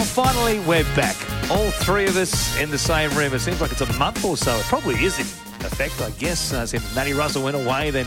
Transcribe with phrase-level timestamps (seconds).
[0.00, 1.14] Well, finally, we're back.
[1.50, 3.34] All three of us in the same room.
[3.34, 4.56] It seems like it's a month or so.
[4.56, 5.26] It probably is in
[5.66, 7.90] effect, I guess, uh, since Matty Russell went away.
[7.90, 8.06] Then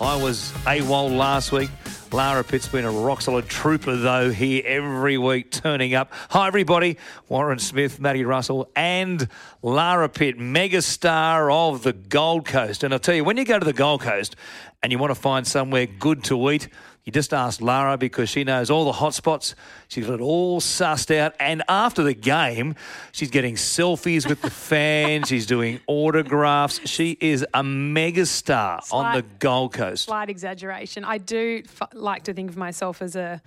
[0.00, 1.68] I was AWOL last week.
[2.12, 6.14] Lara Pitt's been a rock solid trooper, though, here every week, turning up.
[6.30, 6.96] Hi, everybody.
[7.28, 9.28] Warren Smith, Matty Russell, and
[9.60, 12.84] Lara Pitt, megastar of the Gold Coast.
[12.84, 14.34] And I'll tell you, when you go to the Gold Coast
[14.82, 16.70] and you want to find somewhere good to eat,
[17.04, 19.54] you just ask Lara because she knows all the hot spots.
[19.88, 21.34] She's got it all sussed out.
[21.38, 22.74] And after the game,
[23.12, 25.28] she's getting selfies with the fans.
[25.28, 26.80] she's doing autographs.
[26.88, 30.04] She is a megastar on the Gold Coast.
[30.04, 31.04] Slight exaggeration.
[31.04, 33.42] I do f- like to think of myself as a,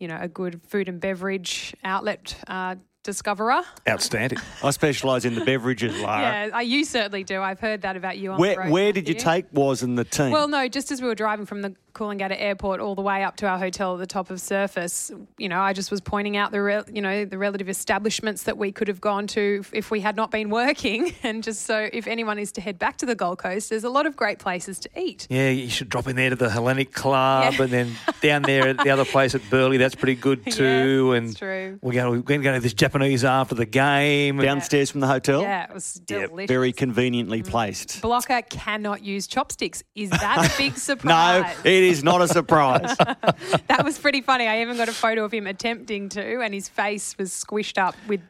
[0.00, 3.62] you know, a good food and beverage outlet uh, discoverer.
[3.88, 4.38] Outstanding.
[4.64, 6.48] I specialise in the beverages, Lara.
[6.48, 7.40] Yeah, you certainly do.
[7.40, 8.70] I've heard that about you on the Where, road.
[8.70, 9.30] where did you Matthew.
[9.42, 10.32] take was in the team?
[10.32, 13.36] Well, no, just as we were driving from the Coolangatta Airport all the way up
[13.36, 16.52] to our hotel at the top of Surfers, you know, I just was pointing out
[16.52, 19.90] the, re- you know, the relative establishments that we could have gone to if- if
[19.90, 23.06] we had not been working, and just so if anyone is to head back to
[23.06, 25.26] the Gold Coast, there's a lot of great places to eat.
[25.30, 27.62] Yeah, you should drop in there to the Hellenic Club Yeah.
[27.62, 29.78] and then down there at the other place at Burleigh.
[29.78, 31.10] That's pretty good too.
[31.12, 31.78] Yeah, and that's true.
[31.80, 34.36] We're going, we're going to go to this Japanese after the game.
[34.38, 35.40] Downstairs from the hotel?
[35.42, 36.48] Yeah, it was Yeah, delicious.
[36.48, 37.48] Very conveniently mm.
[37.48, 38.02] placed.
[38.02, 39.82] Blocker cannot use chopsticks.
[39.94, 41.56] Is that a big No, surprise?
[41.64, 42.96] it is not a surprise.
[43.68, 44.46] that was pretty funny.
[44.46, 47.94] I even got a photo of him attempting to, and his face was squished up
[48.06, 48.20] with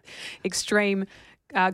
[0.45, 1.07] extreme
[1.55, 1.73] uh,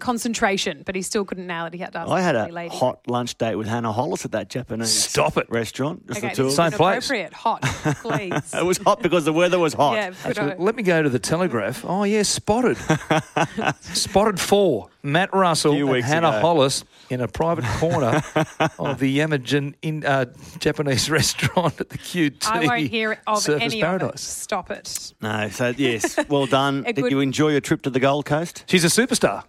[0.00, 1.74] concentration, but he still couldn't nail it.
[1.74, 2.74] He had to ask I had a lady.
[2.74, 5.48] hot lunch date with Hannah Hollis at that Japanese Stop it.
[5.50, 6.06] restaurant.
[6.06, 7.10] Just Okay, the two of Same place.
[7.10, 7.32] inappropriate.
[7.34, 8.54] Hot, please.
[8.58, 9.94] It was hot because the weather was hot.
[9.94, 11.84] yeah, Actually, let me go to the Telegraph.
[11.86, 12.76] Oh, yeah, spotted.
[13.80, 14.88] spotted four.
[15.02, 16.40] Matt Russell and weeks Hannah ago.
[16.40, 18.22] Hollis in a private corner
[18.78, 20.26] of the Yamagen in, uh,
[20.58, 22.46] Japanese restaurant at the QT.
[22.46, 23.80] I won't hear of Surfers any of it.
[24.00, 24.20] Paradise.
[24.20, 25.12] Stop it.
[25.22, 26.82] No, so yes, well done.
[26.82, 28.64] Did good- you enjoy your trip to the Gold Coast?
[28.66, 29.44] She's a superstar.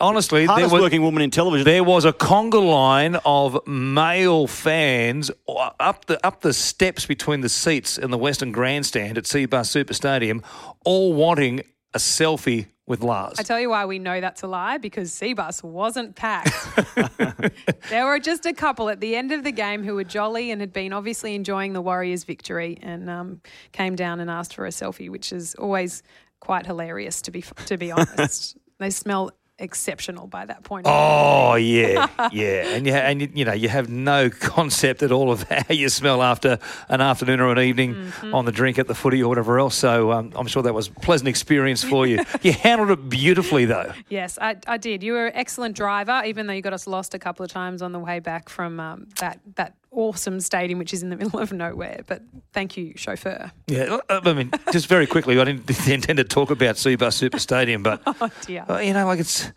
[0.00, 1.64] Honestly, there Hardest was, working woman in television.
[1.64, 7.48] there was a conga line of male fans up the up the steps between the
[7.48, 10.42] seats in the Western Grandstand at Cbus Super Stadium,
[10.84, 11.60] all wanting
[11.94, 13.38] a selfie with Lars.
[13.38, 16.52] I tell you why we know that's a lie because Cbus wasn't packed.
[17.88, 20.60] there were just a couple at the end of the game who were jolly and
[20.60, 23.40] had been obviously enjoying the Warriors' victory and um,
[23.72, 26.02] came down and asked for a selfie, which is always
[26.40, 28.56] quite hilarious to be to be honest.
[28.78, 30.86] they smell exceptional by that point.
[30.88, 35.30] Oh yeah, yeah, and you and you, you know you have no concept at all
[35.30, 38.34] of how you smell after an afternoon or an evening Mm-hmm.
[38.34, 39.74] on the drink at the footy or whatever else.
[39.74, 42.24] So um, I'm sure that was a pleasant experience for you.
[42.42, 43.92] you handled it beautifully though.
[44.08, 45.02] Yes, I, I did.
[45.02, 47.82] You were an excellent driver, even though you got us lost a couple of times
[47.82, 51.40] on the way back from um, that that awesome stadium, which is in the middle
[51.40, 52.00] of nowhere.
[52.06, 52.22] But
[52.52, 53.52] thank you, chauffeur.
[53.66, 57.82] Yeah, I mean, just very quickly, I didn't intend to talk about Cbus Super Stadium,
[57.82, 58.30] but Oh
[58.68, 59.50] uh, you know, like it's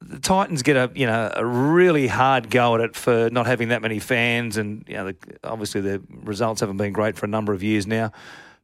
[0.00, 3.68] the Titans get a you know a really hard go at it for not having
[3.68, 7.28] that many fans, and you know, the, obviously the results haven't been great for a
[7.28, 8.12] number of years now.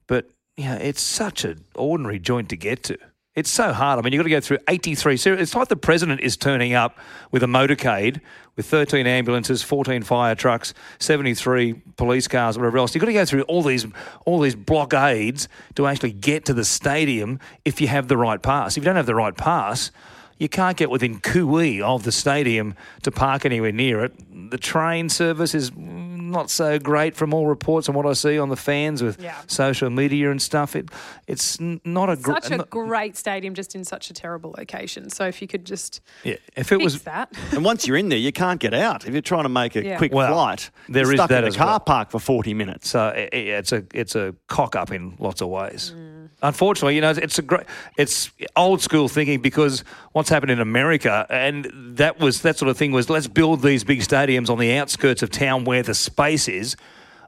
[0.06, 2.98] But you know, it's such an ordinary joint to get to.
[3.34, 3.98] It's so hard.
[3.98, 5.16] I mean, you've got to go through 83.
[5.16, 6.98] So it's like the president is turning up
[7.32, 8.20] with a motorcade
[8.54, 12.94] with 13 ambulances, 14 fire trucks, 73 police cars, whatever else.
[12.94, 13.86] You've got to go through all these
[14.24, 18.76] all these blockades to actually get to the stadium if you have the right pass.
[18.76, 19.90] If you don't have the right pass,
[20.38, 24.12] you can't get within cooee of the stadium to park anywhere near it.
[24.50, 28.48] The train service is not so great from all reports and what I see on
[28.48, 29.34] the fans with Yeah.
[29.46, 30.74] social media and stuff.
[30.74, 30.90] It
[31.28, 35.10] it's not a gr- such a not- great stadium, just in such a terrible location.
[35.10, 36.34] So if you could just yeah.
[36.56, 39.06] If it fix was that, and once you're in there, you can't get out.
[39.06, 39.96] If you're trying to make a Yeah.
[39.98, 41.80] quick Well, flight, there you're is stuck that in a car well.
[41.80, 42.88] park for 40 minutes.
[42.88, 45.92] So i- i- it's a it's a cock up in lots of ways.
[45.94, 46.13] Mm.
[46.44, 47.64] Unfortunately, you know, it's a great
[47.96, 49.82] it's old school thinking because
[50.12, 53.82] what's happened in America and that was that sort of thing was let's build these
[53.82, 56.76] big stadiums on the outskirts of town where the space is.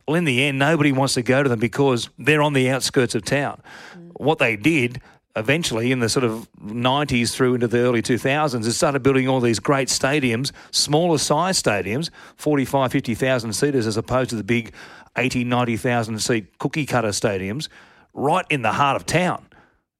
[0.06, 3.14] Well, in the end, nobody wants to go to them because they're on the outskirts
[3.14, 3.62] of town.
[3.96, 4.10] Mm.
[4.20, 5.00] What they did
[5.34, 9.40] eventually in the sort of 90s through into the early 2000s is started building all
[9.40, 14.74] these great stadiums, smaller size stadiums, 45, 50,000 seaters as opposed to the big
[15.16, 17.68] 80, 90,000 seat cookie cutter stadiums
[18.16, 19.46] right in the heart of town.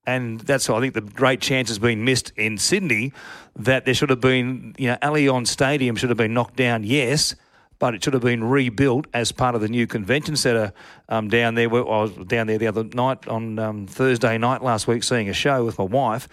[0.07, 3.13] And that's why I think the great chance has been missed in Sydney
[3.57, 7.35] that there should have been, you know, Allianz Stadium should have been knocked down, yes,
[7.79, 10.73] but it should have been rebuilt as part of the new convention centre
[11.09, 11.69] um, down there.
[11.69, 15.35] I was down there the other night on um, Thursday night last week seeing a
[15.35, 16.29] show with my wife,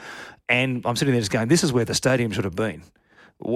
[0.48, 2.84] and I'm sitting there just going, this is where the stadium should have been.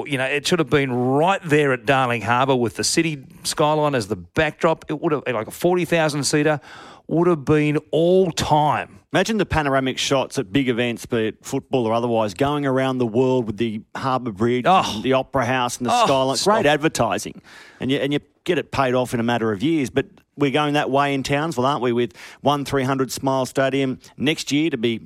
[0.06, 3.96] You know, it should have been right there at Darling Harbour with the city skyline
[3.96, 4.84] as the backdrop.
[4.90, 6.60] It would have, like a 40,000 seater,
[7.08, 11.86] would have been all time Imagine the panoramic shots at big events, be it football
[11.88, 14.84] or otherwise, going around the world with the Harbour Bridge, Oh.
[14.96, 16.36] and the Opera House, and the Oh, Skyline.
[16.36, 16.54] stop.
[16.56, 17.42] Great advertising,
[17.80, 19.90] and you and you get it paid off in a matter of years.
[19.90, 20.08] But
[20.38, 21.94] we're going that way in Townsville, aren't we?
[21.94, 22.12] With
[22.42, 25.00] one three hundred Smile Stadium next year to be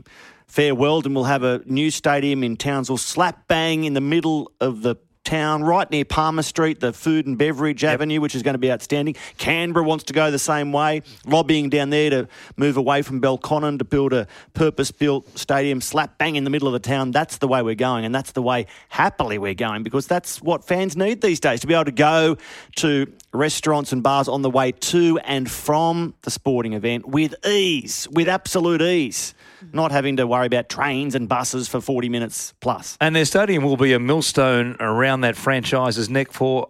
[0.47, 4.81] farewelled, and we'll have a new stadium in Townsville, slap bang in the middle of
[4.81, 8.59] the town, right near Palmer Street, the food and beverage avenue, which is going to
[8.59, 9.15] be outstanding.
[9.37, 12.27] Canberra wants to go the same way, lobbying down there to
[12.57, 16.73] move away from Belconnen to build a purpose-built stadium slap bang in the middle of
[16.73, 17.11] the town.
[17.11, 20.63] That's the way we're going, and that's the way happily we're going because that's what
[20.63, 22.37] fans need these days to be able to go
[22.77, 28.07] to restaurants and bars on the way to and from the sporting event with ease,
[28.11, 29.33] with absolute ease,
[29.73, 32.97] not having to worry about trains and buses for 40 minutes plus.
[33.01, 36.69] And their stadium will be a millstone around that franchise's neck for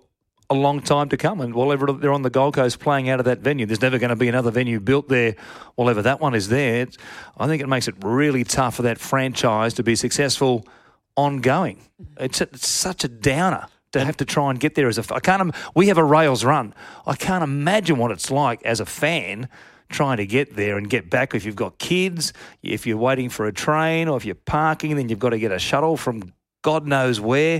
[0.50, 1.40] a long time to come.
[1.40, 3.98] And while ever they're on the Gold Coast playing out of that venue, there's never
[3.98, 5.36] going to be another venue built there.
[5.76, 6.98] While ever that one is there, It's-
[7.38, 10.66] I think it makes it really tough for that franchise to be successful
[11.16, 11.80] ongoing.
[12.20, 13.66] It's, it's such a downer.
[13.94, 15.54] To have to try and get there as a, I can't.
[15.76, 16.74] We have a rails run.
[17.06, 19.50] I can't imagine what it's like as a fan
[19.92, 21.36] trying to get there and get back.
[21.36, 22.34] If you've got kids,
[22.64, 25.52] if you're waiting for a train, or if you're parking, then you've got to get
[25.52, 26.34] a shuttle from
[26.64, 27.60] God knows where.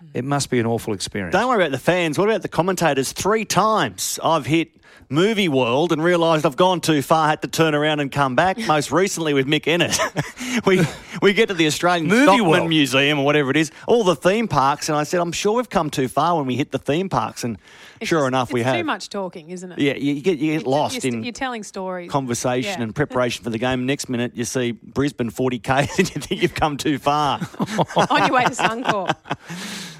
[0.00, 0.06] Hmm.
[0.14, 1.32] It must be an awful experience.
[1.32, 2.18] Don't worry about the fans.
[2.18, 3.12] What about the commentators?
[3.12, 4.80] Three times I've hit
[5.12, 8.56] Movie World and realised I've gone too far, had to turn around and come back.
[8.66, 9.98] Most recently with Mick Ennis.
[10.64, 10.82] we
[11.20, 12.68] we get to the Australian Movie Stockman World.
[12.68, 15.68] Museum or whatever it is, all the theme parks, and I said, I'm sure we've
[15.68, 18.62] come too far when we hit the theme parks, and It's sure just- enough, we
[18.62, 18.76] have.
[18.76, 19.78] too much talking, isn't it?
[19.78, 22.10] Yeah, you, you get you get You're- lost you're, in You're telling stories.
[22.10, 22.82] conversation Yeah.
[22.82, 23.86] and preparation for the game.
[23.86, 25.68] Next minute, you see Brisbane 40k,
[25.98, 27.40] and you think you've come too far.
[27.96, 29.14] on your way to Suncorp.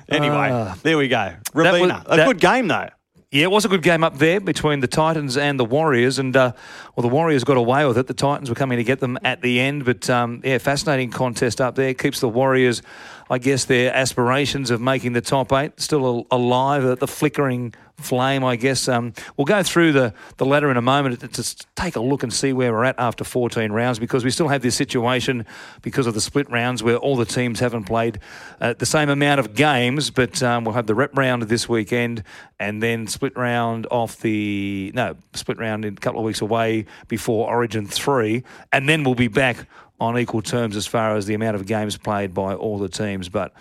[0.09, 1.35] anyway, there we go.
[1.55, 2.89] That was- Robina, a that- good game though.
[3.33, 6.37] Yeah, it was a good game up there between the Titans and the Warriors, and
[6.37, 6.51] uh,
[6.97, 8.09] well, the Warriors got away with it.
[8.09, 11.61] The Titans were coming to get them at the end, but um, yeah, fascinating contest
[11.61, 11.95] up there.
[11.95, 12.83] Keeps the Warriors,
[13.31, 16.85] I guess, their aspirations of making the top eight still alive.
[16.85, 18.89] at The flickering flame, I guess.
[18.89, 22.33] Um, we'll go through the, the ladder in a moment to take a look and
[22.33, 25.47] see where we're at after 14 rounds because we still have this situation
[25.83, 28.19] because of the split rounds where all the teams haven't played
[28.61, 32.23] uh, the same amount of games, but um, we'll have the rep round this weekend
[32.59, 36.87] and then split round off the no split round in a couple of weeks away
[37.09, 39.67] before Origin three, and then we'll be back
[40.01, 43.29] on equal terms as far as the amount of games played by all the teams.
[43.29, 43.53] But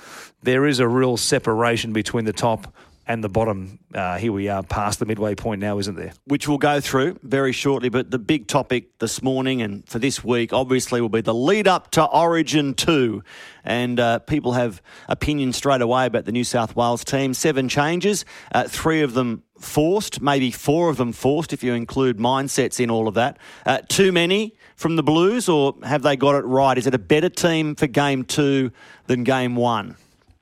[0.41, 2.73] there is a real separation between the top
[3.09, 3.79] and the bottom.
[3.93, 6.13] Uh, here we are past the midway point now, isn't there?
[6.25, 7.89] which we'll go through very shortly.
[7.89, 11.67] But the big topic this morning and for this week, obviously, will be the lead
[11.67, 13.23] up to Origin 2.
[13.65, 17.33] And uh, people have opinions straight away about the New South Wales team.
[17.33, 22.17] Seven changes, uh, three of them forced, maybe four of them forced if you include
[22.17, 23.37] mindsets in all of that.
[23.65, 26.77] Uh, too many from the Blues, or have they got it right?
[26.77, 28.71] Is it a better team for game two
[29.07, 29.97] than game one?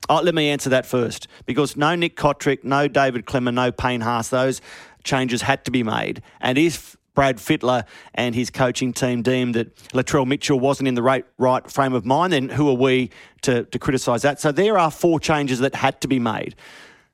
[0.08, 4.00] Oh, let me answer that first because no Nick Cotric, no David Klemmer, no Payne
[4.00, 4.60] Haas, those
[5.04, 6.22] changes had to be made.
[6.40, 7.84] And if Brad Fittler
[8.14, 12.06] and his coaching team deemed that Latrell Mitchell wasn't in the right, right frame of
[12.06, 13.10] mind, then who are we
[13.42, 14.40] to, to criticise that?
[14.40, 16.54] So there are four changes that had to be made.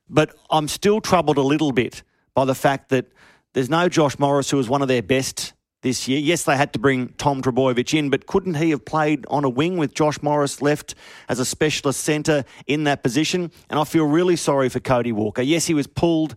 [0.07, 2.03] But I'm still troubled a little bit
[2.35, 3.07] by the fact that
[3.53, 5.53] there's no Josh Morris, who was one of their best
[5.85, 6.17] this year.
[6.17, 9.49] Yes, they had to bring Tom Trbojevic in, but couldn't he have played on a
[9.49, 10.95] wing with Josh Morris left
[11.29, 13.51] as a specialist centre in that position?
[13.69, 15.43] And I feel really sorry for Cody Walker.
[15.43, 16.33] Yes, he was pulled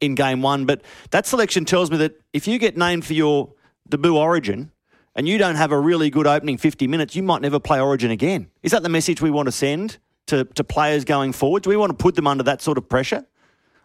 [0.00, 0.82] in game one, but
[1.12, 3.52] that selection tells me that if you get named for your
[3.88, 4.72] debut origin
[5.14, 8.10] and you don't have a really good opening 50 minutes, you might never play origin
[8.10, 8.50] again.
[8.64, 11.62] Is that the message we want to send to, to players going forward?
[11.62, 13.24] Do we want to put them under that sort of pressure?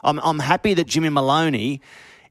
[0.04, 1.82] I'm, I'm happy that Jimmy Maloney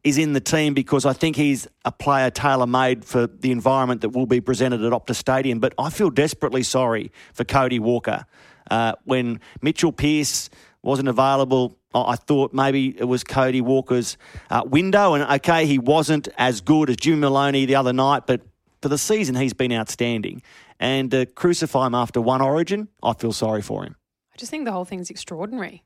[0.05, 4.03] is in the team because I think he's a player tailor made for the environment
[4.03, 5.59] that will be presented at Optus Stadium.
[5.59, 8.27] But I feel desperately sorry for Cody Walker.
[8.71, 10.51] Uh, when Mitchell Pearce
[10.83, 14.19] wasn't available, I thought maybe it was Cody Walker's
[14.51, 15.15] uh, window.
[15.15, 18.43] And okay, he wasn't as good as Jimmy Maloney the other night, but
[18.83, 20.43] for the season, he's been outstanding.
[20.79, 23.97] And crucify him after one origin, I feel sorry for him.
[24.35, 25.85] I just think the whole thing's extraordinary.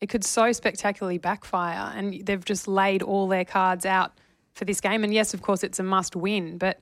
[0.00, 4.12] It could so spectacularly backfire, and they've just laid all their cards out
[4.54, 5.04] for this game.
[5.04, 6.80] And yes, of course, it's a must win, but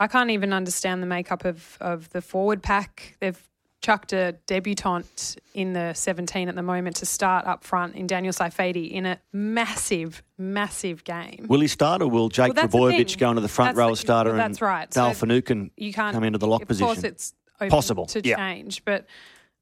[0.00, 3.16] I can't even understand the makeup of, of the forward pack.
[3.20, 3.40] They've
[3.82, 8.32] chucked a debutant in the 17 at the moment to start up front in Daniel
[8.32, 11.46] Saifiti in a massive, massive game.
[11.48, 13.96] Will he start or will Jake Well, Trbojevic go into the front That's row the-
[13.96, 14.90] starter well, and that's right.
[14.90, 16.88] Dale So Finucane you can't come into the lock of position?
[16.88, 18.36] Of course, it's open Possible, to yeah.
[18.36, 19.06] change, but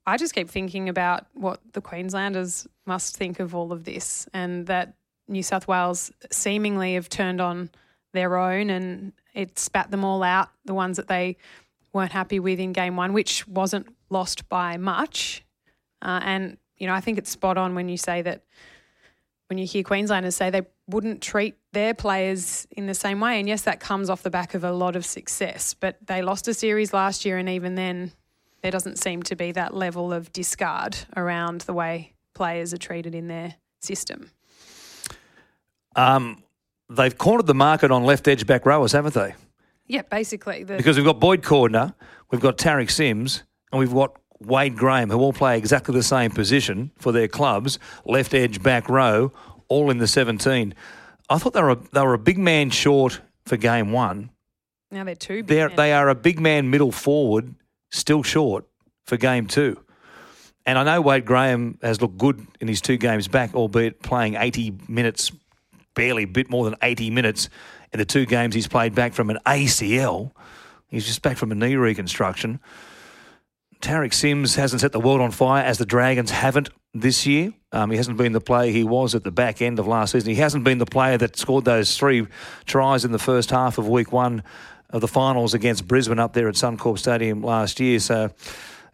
[0.06, 4.66] I just keep thinking about what the Queenslanders must think of all of this, and
[4.66, 4.94] that
[5.28, 7.70] New South Wales seemingly have turned on
[8.12, 11.36] their own, and it spat them all out, the ones that they
[11.92, 15.42] weren't happy with in game one, which wasn't lost by much.
[16.02, 18.44] Uh, and, you know, I think it's spot on when you say that
[19.48, 23.38] when you hear Queenslanders say they wouldn't treat their players in the same way.
[23.38, 26.48] And yes, that comes off the back of a lot of success, but they lost
[26.48, 28.12] a series last year, and even then,
[28.64, 33.14] there doesn't seem to be that level of discard around the way players are treated
[33.14, 34.30] in their system.
[35.94, 36.42] Um,
[36.88, 39.34] they've cornered the market on left edge back rowers, haven't they?
[39.86, 40.64] Yeah, basically.
[40.64, 41.92] The, Because we've got Boyd Cordner,
[42.30, 46.30] we've got Tariq Sims, and we've got Wade Graham, who all play exactly the same
[46.30, 49.30] position for their clubs, left edge, back row,
[49.68, 50.74] all in the 17.
[51.28, 54.30] I thought they were a, they were a big man short for game one.
[54.90, 55.42] now they're two.
[55.42, 57.54] big They're, they are a big man middle forward,
[57.90, 58.66] still short
[59.04, 59.80] for game two.
[60.66, 64.36] And I know Wade Graham has looked good in his two games back, albeit playing
[64.36, 65.30] 80 minutes,
[65.94, 67.50] barely a bit more than 80 minutes
[67.92, 70.32] in the two games he's played back from an ACL.
[70.88, 72.60] He's just back from a knee reconstruction.
[73.80, 77.52] Tariq Sims hasn't set the world on fire as the Dragons haven't this year.
[77.70, 80.30] Um, he hasn't been the player he was at the back end of last season.
[80.30, 82.26] He hasn't been the player that scored those three
[82.64, 84.42] tries in the first half of week one
[84.94, 87.98] of the finals against Brisbane up there at Suncorp Stadium last year.
[87.98, 88.30] So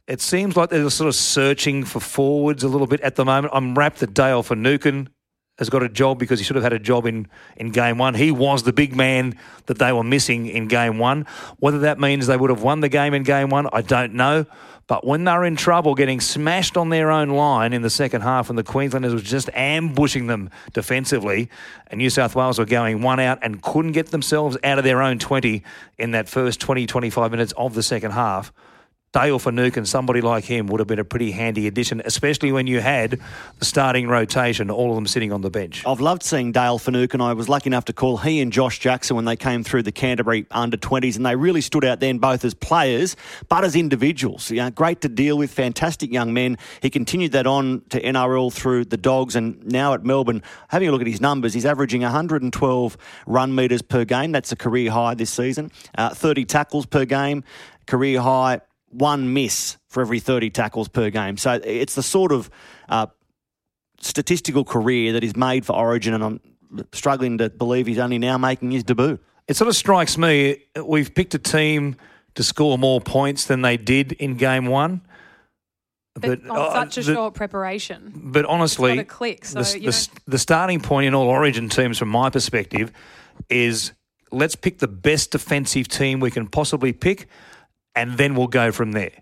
[0.09, 3.53] it seems like they're sort of searching for forwards a little bit at the moment.
[3.55, 5.11] I'm wrapped that Dale Finucane
[5.59, 7.29] has got a job because he should have had a job in,
[7.59, 8.15] in game one.
[8.15, 11.27] He was the big man that they were missing in game one.
[11.59, 14.47] Whether that means they would have won the game in game one, I don't know.
[14.91, 18.51] But when they're in trouble, getting smashed on their own line in the second half,
[18.51, 21.49] and the Queenslanders were just ambushing them defensively,
[21.87, 25.01] and New South Wales were going one out and couldn't get themselves out of their
[25.01, 25.63] own 20
[25.99, 28.53] in that first 20, 25 minutes of the second half.
[29.13, 32.81] Dale and somebody like him, would have been a pretty handy addition, especially when you
[32.81, 33.19] had
[33.59, 35.85] the starting rotation, all of them sitting on the bench.
[35.85, 37.21] I've loved seeing Dale Finucane.
[37.21, 39.91] I was lucky enough to call he and Josh Jackson when they came through the
[39.91, 43.17] Canterbury under 20s, and they really stood out then both as players
[43.49, 44.49] but as individuals.
[44.49, 46.57] You know, great to deal with, fantastic young men.
[46.81, 50.93] He continued that on to NRL through the Dogs, and now at Melbourne, having a
[50.93, 54.31] look at his numbers, he's averaging 112 run metres per game.
[54.31, 55.73] That's a career high this season.
[55.99, 57.43] Uh, 30 tackles per game,
[57.87, 58.61] career high.
[58.91, 61.37] One miss for every 30 tackles per game.
[61.37, 62.51] So it's the sort of
[62.89, 63.07] uh,
[64.01, 66.41] statistical career that is made for Origin, and I'm
[66.93, 69.19] struggling to believe he's only now making his debut.
[69.49, 71.97] It sort of strikes me we've picked a team
[72.37, 75.01] to score more points than they did in game one.
[76.15, 78.13] but on uh, such a the- short preparation.
[78.15, 81.15] But honestly, It's got a click, so, the, you the, know- the starting point in
[81.15, 82.93] all Origin teams, from my perspective,
[83.49, 83.93] is
[84.33, 87.27] let's pick the best defensive team we can possibly pick,
[87.95, 89.13] and then we'll go from there.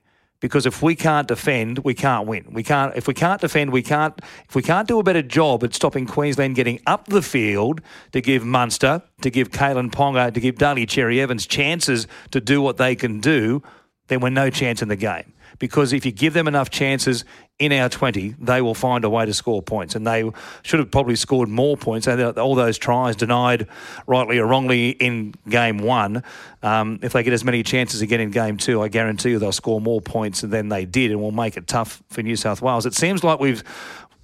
[0.41, 2.47] Because if we can't defend, we can't win.
[2.53, 2.95] We can't.
[2.95, 4.15] If we can't defend, we can't.
[4.49, 7.81] If we can't do a better job at stopping Queensland getting up the field
[8.13, 12.63] to give Munster, to give Kalyn Ponga, to give Daly Cherry Evans chances to do
[12.63, 13.63] what they can do,
[14.07, 15.33] then we're no chance in the game.
[15.59, 17.25] Because if you give them enough chances
[17.59, 19.97] in our 20, they will find a way to score points.
[19.97, 20.31] And they
[20.63, 22.07] should have probably scored more points.
[22.07, 23.67] And All those tries denied
[24.07, 26.23] rightly or wrongly in game one.
[26.63, 29.53] Um, if they get as many chances again in game two, I guarantee you they'll
[29.53, 32.87] score more points than they did and will make it tough for New South Wales.
[32.87, 33.65] It seems like we've,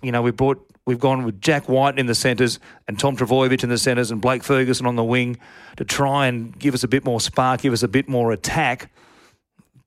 [0.03, 0.65] you know, we brought.
[0.87, 4.21] We've gone with Jack Wighton in the centres and Tom Trbojevic in the centres and
[4.21, 5.39] Blake Ferguson on the wing
[5.79, 8.91] to try and give us a bit more spark, give us a bit more attack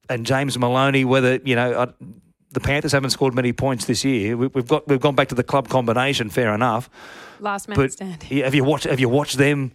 [0.10, 1.92] and James Maloney, whether you know uh,
[2.52, 4.38] the Panthers haven't scored many points this year.
[4.38, 6.90] We, we've got we've gone back to the club combination, fair enough.
[7.40, 8.44] Last man But standing.
[8.44, 9.72] have you watched have you watched them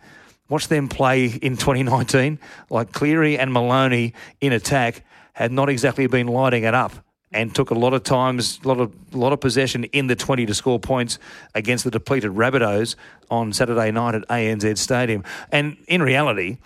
[0.48, 2.38] watch them play in 2019?
[2.70, 6.92] Like Cleary and Maloney in attack had not exactly been lighting it up.
[7.34, 10.44] And took a lot of times, a lot of lot of possession in the twenty
[10.44, 11.18] to score points
[11.54, 12.94] against the depleted Rabbitohs
[13.30, 15.24] on Saturday night at ANZ Stadium.
[15.50, 16.58] And in reality,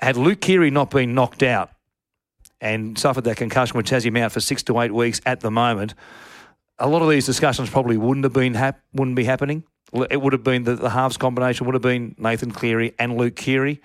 [0.00, 1.70] had Luke Keary not been knocked out
[2.60, 5.50] and suffered that concussion, which has him out for six to eight weeks at the
[5.50, 5.94] moment,
[6.78, 9.64] a lot of these discussions probably wouldn't have been hap- wouldn't be happening.
[10.10, 13.36] It would have been the, the halves combination would have been Nathan Cleary and Luke
[13.36, 13.80] Keary.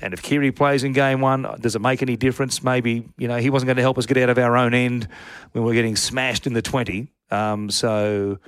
[0.00, 2.62] And if Keary plays in game one, does it make any difference?
[2.62, 5.08] Maybe you know he wasn't going to help us get out of our own end
[5.52, 7.08] when we're getting smashed in the twenty.
[7.30, 8.38] Um, so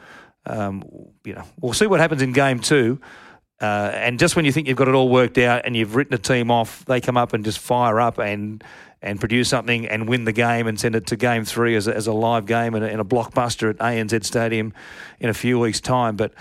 [0.47, 0.85] um,
[1.25, 3.01] you know we'll see what happens in game two.
[3.61, 6.15] Uh, and just when you think you've got it all worked out and you've written
[6.15, 8.65] a team off, they come up and just fire up and
[9.03, 11.97] and produce something and win the game and send it to game three as a,
[11.97, 14.73] as a live game and a, and a blockbuster at ANZ Stadium
[15.19, 16.17] in a few weeks' time.
[16.17, 16.35] But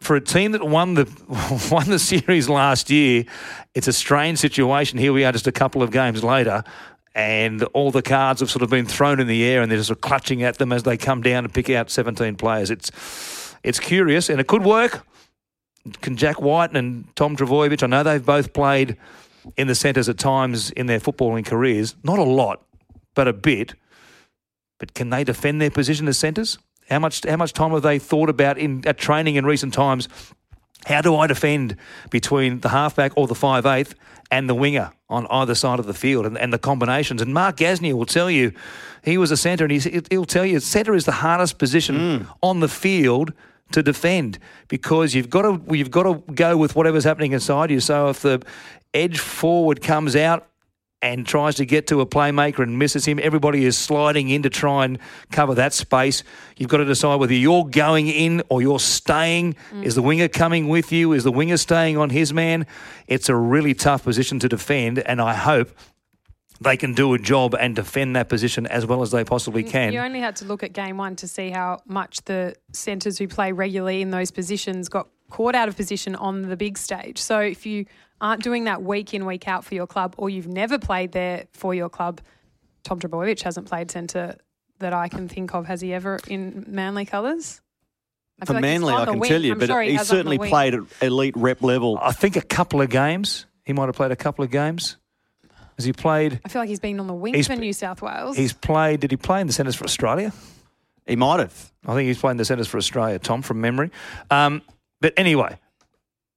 [0.00, 3.24] for a team that won the won the series last year,
[3.74, 4.98] it's a strange situation.
[4.98, 6.64] Here we are, just a couple of games later,
[7.14, 9.88] and all the cards have sort of been thrown in the air, and they're just
[9.88, 12.70] sort of clutching at them as they come down to pick out 17 players.
[12.70, 12.90] It's
[13.62, 15.06] it's curious, and it could work.
[16.00, 18.96] can Jack Wighton and Tom Trbojevic, I know they've both played
[19.56, 22.64] in the centres at times in their footballing careers, not a lot,
[23.14, 23.74] but a bit.
[24.78, 26.58] But can they defend their position as centres?
[26.88, 30.08] How much how much time have they thought about in at training in recent times?
[30.86, 31.76] How do I defend
[32.10, 33.94] between the halfback or the five eighth
[34.30, 37.22] and the winger on either side of the field and, and the combinations?
[37.22, 38.52] And Mark Gasnier will tell you,
[39.02, 42.26] he was a centre, and he's, he'll tell you centre is the hardest position mm.
[42.42, 43.32] on the field
[43.72, 47.80] to defend because you've got to you've got to go with whatever's happening inside you.
[47.80, 48.42] So if the
[48.94, 50.48] edge forward comes out
[51.02, 53.20] and tries to get to a playmaker and misses him.
[53.22, 54.98] Everybody is sliding in to try and
[55.30, 56.22] cover that space.
[56.56, 59.56] You've got to decide whether you're going in or you're staying.
[59.70, 59.84] Mm.
[59.84, 61.12] Is the winger coming with you?
[61.12, 62.66] Is the winger staying on his man?
[63.06, 65.76] It's a really tough position to defend, and I hope
[66.60, 69.92] they can do a job and defend that position as well as they possibly can.
[69.92, 73.28] You only had to look at game one to see how much the centres who
[73.28, 77.18] play regularly in those positions got caught out of position on the big stage.
[77.18, 77.86] So if you
[78.20, 81.46] aren't doing that week in, week out for your club, or you've never played there
[81.50, 82.20] for your club,
[82.84, 84.36] Tom Trbojevic hasn't played centre
[84.78, 85.66] that I can think of.
[85.66, 87.60] Has he ever in Manly colours?
[88.44, 90.82] For like Manly, I can tell you, I'm but sure he he's certainly played at
[91.00, 91.98] elite rep level.
[92.00, 93.46] I think a couple of games.
[93.64, 94.98] He might have played a couple of games.
[95.76, 96.40] Has he played?
[96.44, 98.36] I feel like he's been on the wing for New South Wales.
[98.36, 99.00] He's played.
[99.00, 100.32] Did he play in the centres for Australia?
[101.06, 101.72] He might have.
[101.84, 103.90] I think he's playing the centres for Australia, Tom, from memory.
[104.30, 104.62] Um,
[105.04, 105.58] but anyway,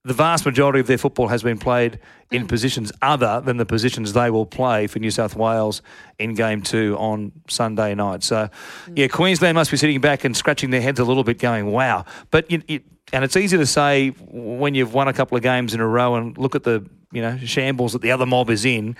[0.04, 1.98] the vast majority of their football has been played
[2.30, 5.80] in positions other than the positions they will play for New South Wales
[6.18, 8.22] in game two on Sunday night.
[8.22, 8.50] So,
[8.94, 9.08] yeah.
[9.08, 12.04] Queensland must be sitting back and scratching their heads a little bit, going, wow.
[12.30, 15.72] But, you, you, and it's easy to say when you've won a couple of games
[15.72, 18.66] in a row and look at the, you know, shambles that the other mob is
[18.66, 18.98] in.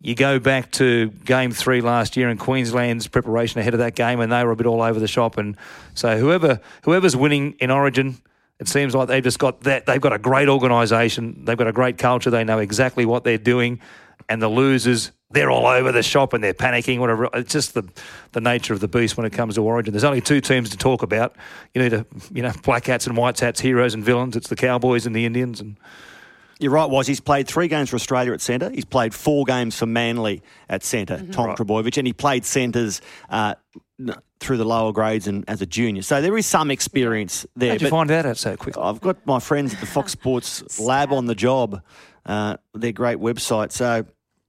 [0.00, 4.18] You go back to game three last year and Queensland's preparation ahead of that game,
[4.18, 5.38] and they were a bit all over the shop.
[5.38, 5.56] And
[5.94, 8.18] so, whoever whoever's winning in Origin,
[8.64, 9.84] it seems like they've just got that.
[9.84, 11.44] They've got a great organisation.
[11.44, 12.30] They've got a great culture.
[12.30, 13.78] They know exactly what they're doing.
[14.26, 16.98] And the losers, they're all over the shop and they're panicking.
[16.98, 17.28] Whatever.
[17.34, 17.86] It's just the
[18.32, 19.92] the nature of the beast when it comes to Origin.
[19.92, 21.36] There's only two teams to talk about.
[21.74, 24.34] You need a you know black hats and white hats, heroes and villains.
[24.34, 25.76] It's the Cowboys and the Indians and.
[26.60, 28.70] You're right, was he's played three games for Australia at centre.
[28.70, 31.32] He's played four games for Manly at centre, mm-hmm.
[31.32, 31.58] Tom right.
[31.58, 33.56] Trbojevic, and he played centres uh,
[34.40, 36.02] through the lower grades and as a junior.
[36.02, 37.70] So there is some experience there.
[37.70, 38.82] How'd you find that out so quickly?
[38.82, 41.82] I've got my friends at the Fox Sports lab on the job.
[42.26, 43.70] Uh, their great website.
[43.70, 44.06] So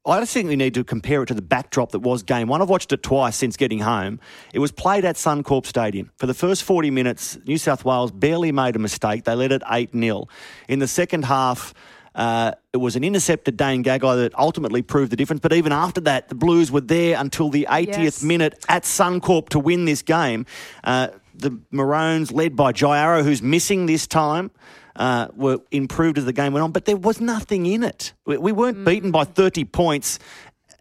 [0.08, 2.62] I just think we need to compare it to the backdrop that was game one.
[2.62, 4.20] I've watched it twice since getting home.
[4.54, 6.12] It was played at Suncorp Stadium.
[6.18, 9.24] For the first 40 minutes, New South Wales barely made a mistake.
[9.24, 10.28] They led it 8 0.
[10.70, 11.74] In the second half,
[12.16, 15.42] uh, it was an intercepted Dane Gagai that ultimately proved the difference.
[15.42, 18.24] But even after that, the Blues were there until the 80th yes.
[18.24, 20.46] minute at Suncorp to win this game.
[20.84, 24.52] Uh, the Maroons, led by Jai Arrow, who's missing this time,
[24.96, 26.72] uh, were improved as the game went on.
[26.72, 28.14] But there was nothing in it.
[28.26, 28.86] We, we weren't mm.
[28.86, 30.18] beaten by 30 points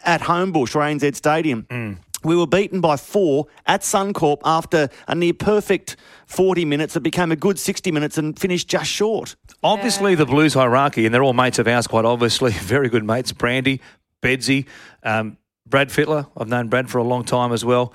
[0.05, 1.65] at Homebush or ANZ Stadium.
[1.65, 1.99] Mm.
[2.23, 7.31] We were beaten by four at Suncorp after a near perfect 40 minutes that became
[7.31, 9.37] a good 60 minutes and finished just short.
[9.65, 10.19] Obviously, yeah.
[10.19, 13.33] the Blues hierarchy, and they're all mates of ours, quite obviously, very good mates.
[13.33, 13.81] Brandy,
[14.23, 14.67] Bedsy,
[15.03, 16.29] um, Brad Fittler.
[16.37, 17.93] I've known Brad for a long time as well.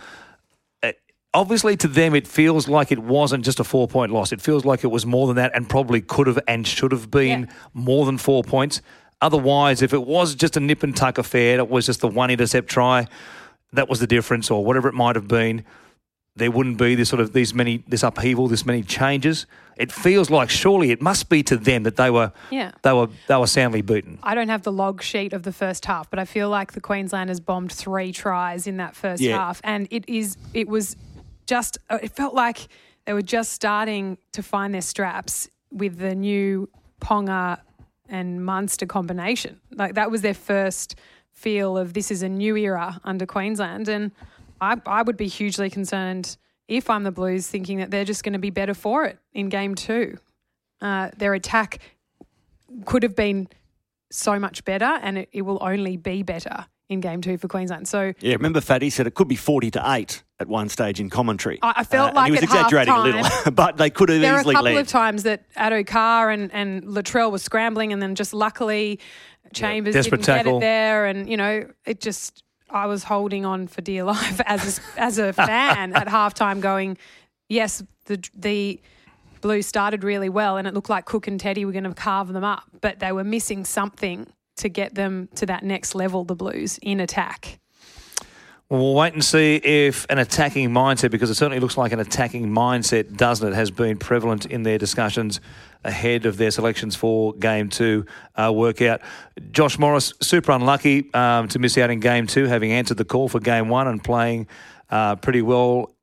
[0.83, 0.91] Uh,
[1.33, 4.31] obviously, to them, it feels like it wasn't just a four point loss.
[4.31, 7.09] It feels like it was more than that and probably could have and should have
[7.09, 7.53] been yeah.
[7.73, 8.81] more than four points.
[9.21, 12.29] Otherwise, if it was just a nip and tuck affair, it was just the one
[12.31, 13.05] intercept try
[13.73, 15.63] that was the difference, or whatever it might have been,
[16.35, 19.45] there wouldn't be this sort of these many this upheaval, this many changes.
[19.79, 22.73] It feels like surely it must be to them that they were yeah.
[22.81, 24.19] they were they were soundly beaten.
[24.21, 26.81] I don't have the log sheet of the first half, but I feel like the
[26.81, 29.37] Queenslanders bombed three tries in that first yeah.
[29.37, 30.97] half, and it is it was
[31.47, 32.67] just uh, it felt like
[33.05, 36.69] they were just starting to find their straps with the new
[37.01, 37.59] Ponga
[38.09, 39.59] and Munster combination.
[39.71, 40.95] Like that was their first
[41.31, 43.87] feel of this is a new era under Queensland.
[43.87, 44.11] And
[44.59, 46.37] I, I would be hugely concerned
[46.69, 49.49] if I'm the Blues thinking that they're just going to be better for it in
[49.49, 50.17] game two.
[50.81, 51.79] Uh, their attack
[52.85, 53.49] could have been
[54.11, 57.87] so much better, and it, it, will only be better in game two for Queensland.
[57.87, 61.09] So yeah, remember Fatty said it could be forty to eight at one stage in
[61.09, 61.59] commentary.
[61.61, 64.39] I, I felt uh, like he was exaggerating a little, but they could have there
[64.39, 64.53] easily.
[64.55, 64.81] There were a couple led.
[64.81, 68.99] of times that Addo Carr and and Latrell were scrambling, and then just luckily
[69.53, 70.01] Chambers yeah.
[70.03, 70.53] didn't tackle.
[70.53, 72.43] get it there, and you know it just.
[72.69, 76.97] I was holding on for dear life as a, as a fan at halftime, going,
[77.47, 78.79] yes, the the
[79.41, 82.27] Blues started really well, and it looked like Cook and Teddy were going to carve
[82.33, 84.27] them up, but they were missing something
[84.57, 86.25] to get them to that next level.
[86.25, 87.59] The Blues in attack.
[88.71, 92.49] We'll wait and see if an attacking mindset, because it certainly looks like an attacking
[92.49, 95.41] mindset, doesn't it, has been prevalent in their discussions
[95.83, 98.05] ahead of their selections for game two
[98.35, 99.01] uh, workout.
[99.51, 103.27] Josh Morris, super unlucky um, to miss out in game two, having answered the call
[103.27, 104.45] for game one and playing
[104.91, 105.95] uh, pretty well.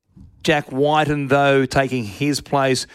[0.43, 2.85] Jack Wighton, though, taking his place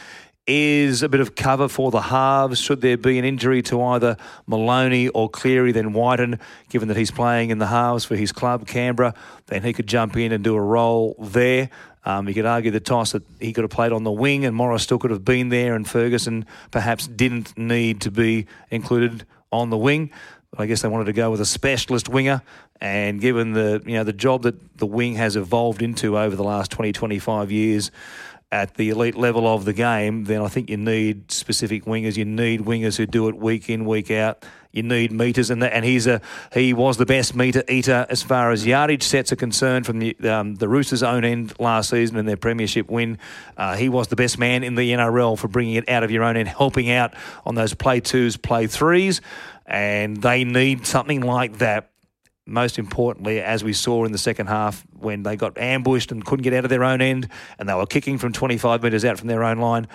[0.47, 2.59] is a bit of cover for the halves.
[2.61, 7.11] Should there be an injury to either Maloney or Cleary, then Wighton, given that he's
[7.11, 9.15] playing in the halves for his club, Canberra,
[9.47, 11.71] then he could jump in and do a role there.
[12.05, 14.57] Um, you could argue the toss that he could have played on the wing and
[14.57, 19.71] Morris still could have been there and Ferguson perhaps didn't need to be included on
[19.71, 20.11] the wing.
[20.59, 22.43] I guess they wanted to go with a specialist winger,
[22.79, 26.45] and given the you know the job that the wing has evolved into over the
[26.45, 27.91] last 20, 25 years,
[28.53, 32.19] at the elite level of the game, then I think you need specific wingers.
[32.19, 34.45] You need wingers who do it week in, week out.
[34.73, 36.21] You need meters, and and he's a
[36.53, 40.17] he was the best meter eater as far as yardage sets are concerned from the
[40.29, 43.19] um, the Roosters' own end last season in their premiership win.
[43.57, 46.25] Uh, he was the best man in the NRL for bringing it out of your
[46.25, 49.21] own end, helping out on those play twos, play threes,
[49.67, 51.92] and they need something like that
[52.47, 56.43] most importantly, as we saw in the second half when they got ambushed and couldn't
[56.43, 57.29] get out of their own end
[57.59, 59.87] and they were kicking from 25 metres out from their own line,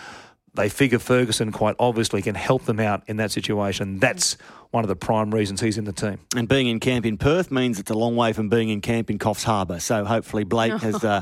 [0.53, 3.99] they figure Ferguson quite obviously can help them out in that situation.
[3.99, 4.37] That's
[4.71, 6.19] one of the prime reasons he's in the team.
[6.35, 9.09] And being in camp in Perth means it's a long way from being in camp
[9.09, 9.79] in Coffs Harbour.
[9.79, 11.21] So hopefully Blake is uh,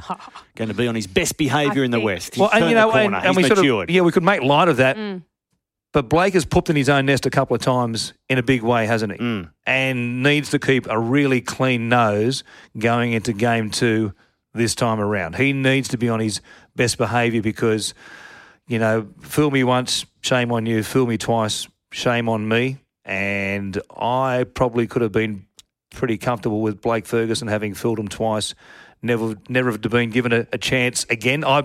[0.56, 2.36] going to be on his best behaviour in the West.
[2.36, 3.58] He's well, and you know, and, and we matured.
[3.58, 4.96] sort of, yeah, we could make light of that.
[4.96, 5.24] Mm.
[5.96, 8.64] But Blake has pooped in his own nest a couple of times in a big
[8.64, 9.18] way, hasn't he?
[9.18, 9.50] Mm.
[9.66, 12.44] And needs to keep a really clean nose
[12.78, 14.14] going into game two
[14.54, 15.36] this time around.
[15.38, 16.42] He needs to be on his
[16.76, 17.94] best behaviour because,
[18.68, 20.84] you know, fool me once, shame on you.
[20.84, 22.80] Fool me twice, shame on me.
[23.06, 25.46] And I probably could have been
[25.92, 28.54] pretty comfortable with Blake Ferguson having fooled him twice.
[29.02, 31.46] Never, never have been given a, a chance again.
[31.46, 31.64] I,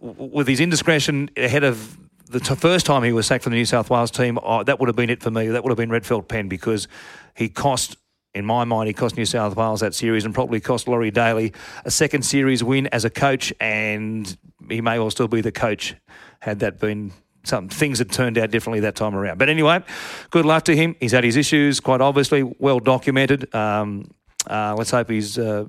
[0.00, 3.64] with his indiscretion ahead of the t- first time he was sacked from the New
[3.64, 5.48] South Wales team, oh, that would have been it for me.
[5.48, 6.88] That would have been Redfeld Pen because
[7.36, 7.96] he cost,
[8.34, 11.52] in my mind, he cost New South Wales that series and probably cost Laurie Daley
[11.84, 14.36] a second series win as a coach, and
[14.68, 15.94] he may well still be the coach
[16.40, 17.12] had that been
[17.44, 19.38] some things had turned out differently that time around.
[19.38, 19.82] But anyway,
[20.30, 20.96] good luck to him.
[20.98, 23.54] He's had his issues, quite obviously, well documented.
[23.54, 24.10] Um,
[24.48, 25.38] uh, let's hope he's.
[25.38, 25.66] Uh,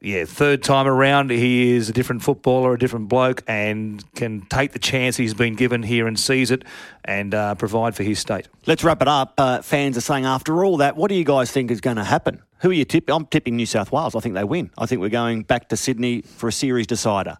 [0.00, 4.72] yeah, third time around, he is a different footballer, a different bloke, and can take
[4.72, 6.64] the chance he's been given here and seize it
[7.04, 8.46] and uh, provide for his state.
[8.66, 9.34] Let's wrap it up.
[9.36, 12.04] Uh, fans are saying, after all that, what do you guys think is going to
[12.04, 12.42] happen?
[12.60, 13.12] Who are you tipping?
[13.14, 14.14] I'm tipping New South Wales.
[14.14, 14.70] I think they win.
[14.78, 17.38] I think we're going back to Sydney for a series decider.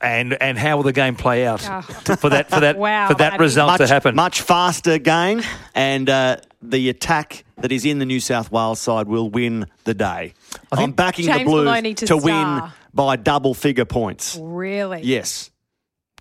[0.00, 1.82] And and how will the game play out oh.
[1.82, 4.14] for that for that wow, for that result much, to happen?
[4.14, 5.42] Much faster game,
[5.74, 9.92] and uh, the attack that is in the New South Wales side will win the
[9.92, 10.32] day.
[10.72, 12.62] I am backing James the Blues to, to win
[12.92, 14.38] by double figure points.
[14.40, 15.02] Really?
[15.02, 15.50] Yes.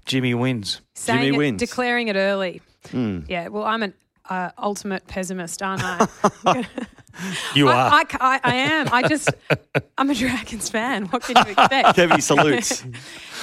[0.06, 0.82] Jimmy wins.
[0.96, 1.60] Saying Jimmy it, wins.
[1.60, 2.62] Declaring it early.
[2.88, 3.30] Mm.
[3.30, 3.48] Yeah.
[3.48, 3.93] Well, I'm an
[4.30, 6.08] uh, ultimate pessimist, aren't I?
[7.56, 7.91] You are.
[7.91, 8.89] I, I, I, am.
[8.91, 9.30] I just,
[9.97, 11.06] I'm a Dragons fan.
[11.06, 11.88] What can you expect?
[11.97, 12.84] Kevy salutes.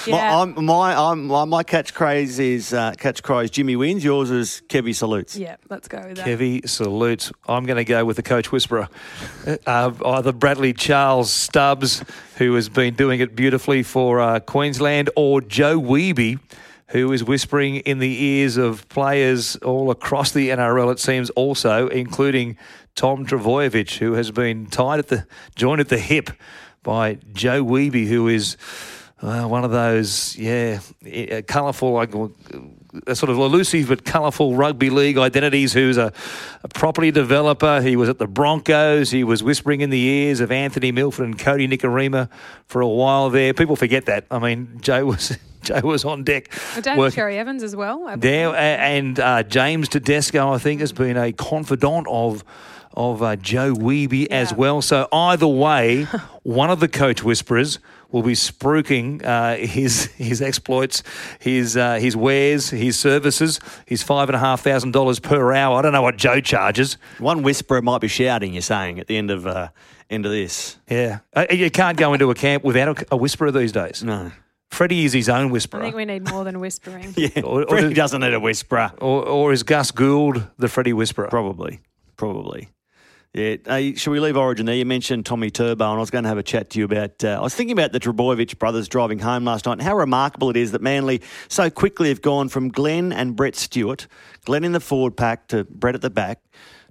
[0.06, 0.14] yeah.
[0.14, 4.02] My, I'm, my, I'm, my, my catch craze is uh, catch cry is Jimmy wins.
[4.02, 5.36] Yours is Kevy salutes.
[5.36, 6.26] yeah, let's go with that.
[6.26, 7.30] Kevy salutes.
[7.46, 8.88] I'm going to go with the coach whisperer,
[9.66, 12.02] uh, either Bradley Charles Stubbs,
[12.36, 16.40] who has been doing it beautifully for uh, Queensland, or Joe Weeby,
[16.90, 20.90] who is whispering in the ears of players all across the NRL.
[20.90, 22.56] It seems also, including
[22.96, 26.30] Tom Trbojevic, who has been tied at the joint at the hip
[26.82, 28.56] by Joe Weeby, who is.
[29.22, 34.88] Uh, one of those, yeah, uh, colourful, like uh, sort of elusive but colourful rugby
[34.88, 35.74] league identities.
[35.74, 36.10] Who's a,
[36.62, 37.82] a, property developer?
[37.82, 39.10] He was at the Broncos.
[39.10, 42.30] He was whispering in the ears of Anthony Milford and Kodi Nikorima
[42.64, 43.52] for a while there.
[43.52, 44.24] People forget that.
[44.30, 45.36] I mean, Joe was.
[45.62, 46.50] Joe was on deck.
[46.74, 48.16] Well, Daly Cherry Evans as well.
[48.16, 52.44] There, and uh, James Tedesco, I think, has been a confidant of
[52.94, 54.36] of uh, Joe Weeby yeah.
[54.36, 54.82] as well.
[54.82, 56.04] So either way,
[56.42, 57.78] one of the coach whisperers
[58.10, 61.02] will be spruiking uh, his his exploits,
[61.38, 65.78] his uh, his wares, his services, his five and a half thousand dollars per hour.
[65.78, 66.96] I don't know what Joe charges.
[67.18, 68.52] One whisperer might be shouting.
[68.52, 69.68] You're saying at the end of uh,
[70.08, 70.78] end of this.
[70.88, 74.02] Yeah, uh, you can't go into a camp without a, a whisperer these days.
[74.02, 74.32] No.
[74.70, 75.80] Freddie is his own whisperer.
[75.80, 77.12] I think we need more than whispering.
[77.16, 78.92] yeah, or, or Freddie doesn't need a whisperer.
[79.00, 81.28] Or, or is Gus Gould the Freddie whisperer?
[81.28, 81.80] Probably,
[82.16, 82.68] probably.
[83.32, 84.74] Yeah, uh, should we leave Origin there?
[84.74, 87.22] You mentioned Tommy Turbo, and I was going to have a chat to you about.
[87.22, 90.50] Uh, I was thinking about the Trbojevic brothers driving home last night, and how remarkable
[90.50, 94.08] it is that Manly so quickly have gone from Glenn and Brett Stewart,
[94.44, 96.42] Glenn in the forward pack to Brett at the back,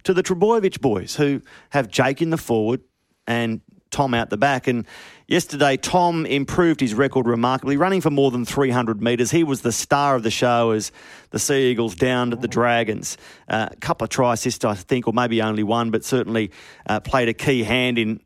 [0.03, 2.81] to the Trbojevic boys, who have Jake in the forward
[3.27, 3.59] and
[3.91, 4.67] Tom out the back.
[4.67, 4.85] And
[5.29, 9.31] yesterday, Tom improved his record remarkably, running for more than 300 metres.
[9.31, 10.91] He was the star of the show as
[11.29, 13.17] the Sea Eagles downed the Dragons.
[13.47, 16.51] Uh, a couple of try assists, I think, or maybe only one, but certainly
[16.87, 18.19] uh, played a key hand in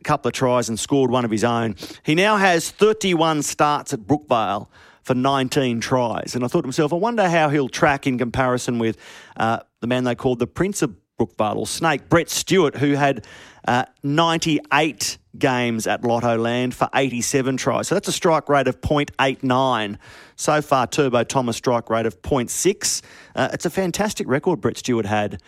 [0.00, 1.76] a couple of tries and scored one of his own.
[2.02, 4.68] He now has 31 starts at Brookvale
[5.02, 6.34] for 19 tries.
[6.34, 8.96] And I thought to myself, I wonder how he'll track in comparison with
[9.36, 13.26] uh, the man they called the Prince of Brookvale Snake, Brett Stewart, who had
[13.66, 17.88] uh, 98 games at Lotto Land for 87 tries.
[17.88, 19.98] So that's a strike rate of 0.89.
[20.36, 23.02] So far, Turbo Thomas strike rate of 0.6.
[23.34, 25.40] Uh, it's a fantastic record Brett Stewart had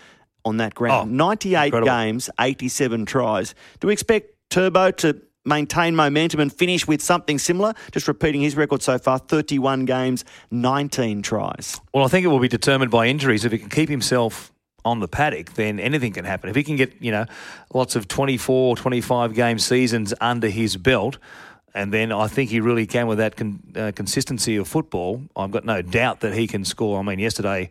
[0.45, 1.11] on that ground.
[1.11, 1.87] Oh, 98 incredible.
[1.87, 3.55] games, 87 tries.
[3.81, 7.75] Do we expect Turbo to maintain momentum and finish with something similar?
[7.93, 11.79] Just repeating his record so far 31 games, 19 tries.
[11.93, 13.45] Well, I think it will be determined by injuries.
[13.45, 14.53] If he can keep himself
[14.89, 16.51] on the paddock, then anything can happen.
[16.51, 17.27] If he can get, you know,
[17.73, 21.19] lots of 24, 25 game seasons under his belt,
[21.75, 25.23] and then I think he really can with that con- uh, consistency of football.
[25.37, 26.99] I've got no doubt that he can score.
[26.99, 27.71] I mean, yesterday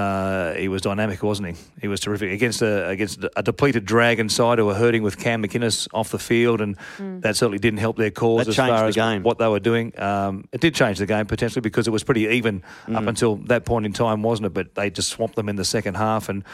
[0.00, 1.54] uh, he was dynamic, wasn't he?
[1.82, 5.42] He was terrific against a against a depleted Dragon side who were hurting with Cam
[5.42, 6.76] McInnes off the field, and
[7.22, 9.22] that certainly didn't help their cause That as changed far the as game.
[9.22, 9.92] what they were doing.
[10.00, 12.96] Um, it did change the game potentially because it was pretty even Mm.
[12.96, 14.54] up until that point in time, wasn't it?
[14.54, 16.44] But they just swamped them in the second half, and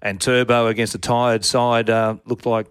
[0.00, 2.66] and Turbo against a tired side uh, looked like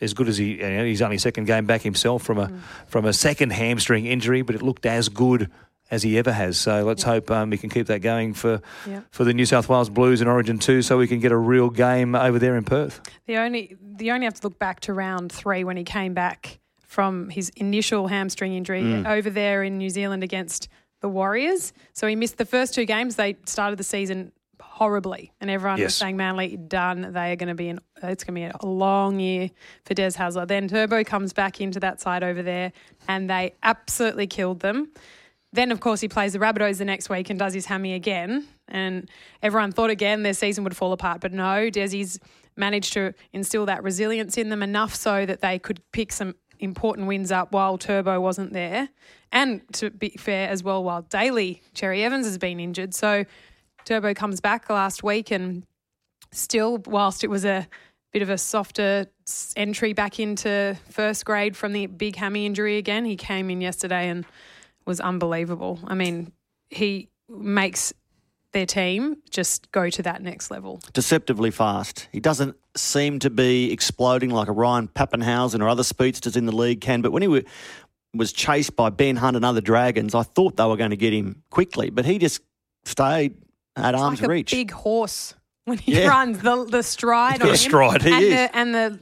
[0.00, 0.58] as good as he.
[0.60, 2.58] You know, he's only second game back himself from a Mm.
[2.88, 5.50] from a second hamstring injury, but it looked as good
[5.92, 6.56] as he ever has.
[6.58, 9.02] So let's hope um, we can keep that going for Yeah.
[9.10, 11.68] for the New South Wales Blues in Origin two, so we can get a real
[11.70, 13.00] game over there in Perth.
[13.26, 16.58] The only the only have to look back to round three when he came back
[16.80, 20.68] from his initial hamstring injury over there in New Zealand against
[21.00, 21.72] the Warriors.
[21.92, 23.16] So he missed the first two games.
[23.16, 27.12] They started the season horribly, and everyone was saying Manly done.
[27.12, 29.50] They are going to be an it's going to be a long year
[29.84, 30.48] for Des Hasler.
[30.48, 32.72] Then Turbo comes back into that side over there,
[33.08, 34.90] and they absolutely killed them.
[35.52, 38.46] Then, of course, he plays the Rabbitohs the next week and does his hammy again.
[38.68, 39.10] And
[39.42, 41.20] everyone thought again their season would fall apart.
[41.20, 42.18] But no, Desi's
[42.56, 47.06] managed to instill that resilience in them enough so that they could pick some important
[47.06, 48.88] wins up while Turbo wasn't there.
[49.30, 52.94] And to be fair as well, while Daly, Cherry Evans has been injured.
[52.94, 53.24] So
[53.84, 55.64] Turbo comes back last week and
[56.30, 57.68] still, whilst it was a
[58.12, 59.06] bit of a softer
[59.56, 64.08] entry back into first grade from the big hammy injury again, he came in yesterday
[64.08, 64.24] and
[64.86, 65.78] was unbelievable.
[65.86, 66.32] I mean,
[66.70, 67.92] he makes
[68.52, 70.80] their team just go to that next level.
[70.92, 72.08] Deceptively fast.
[72.12, 76.52] He doesn't seem to be exploding like a Ryan Papenhuyzen or other speedsters in the
[76.54, 77.40] league can, but when he wa-
[78.14, 81.12] was chased by Ben Hunt and other Dragons, I thought they were going to get
[81.14, 82.42] him quickly, but he just
[82.84, 83.36] stayed
[83.76, 84.50] at arm's like a reach.
[84.50, 86.08] big horse when he Yeah.
[86.08, 86.40] runs.
[86.40, 88.02] The the stride on him stride.
[88.02, 88.30] He and is.
[88.34, 88.98] the and the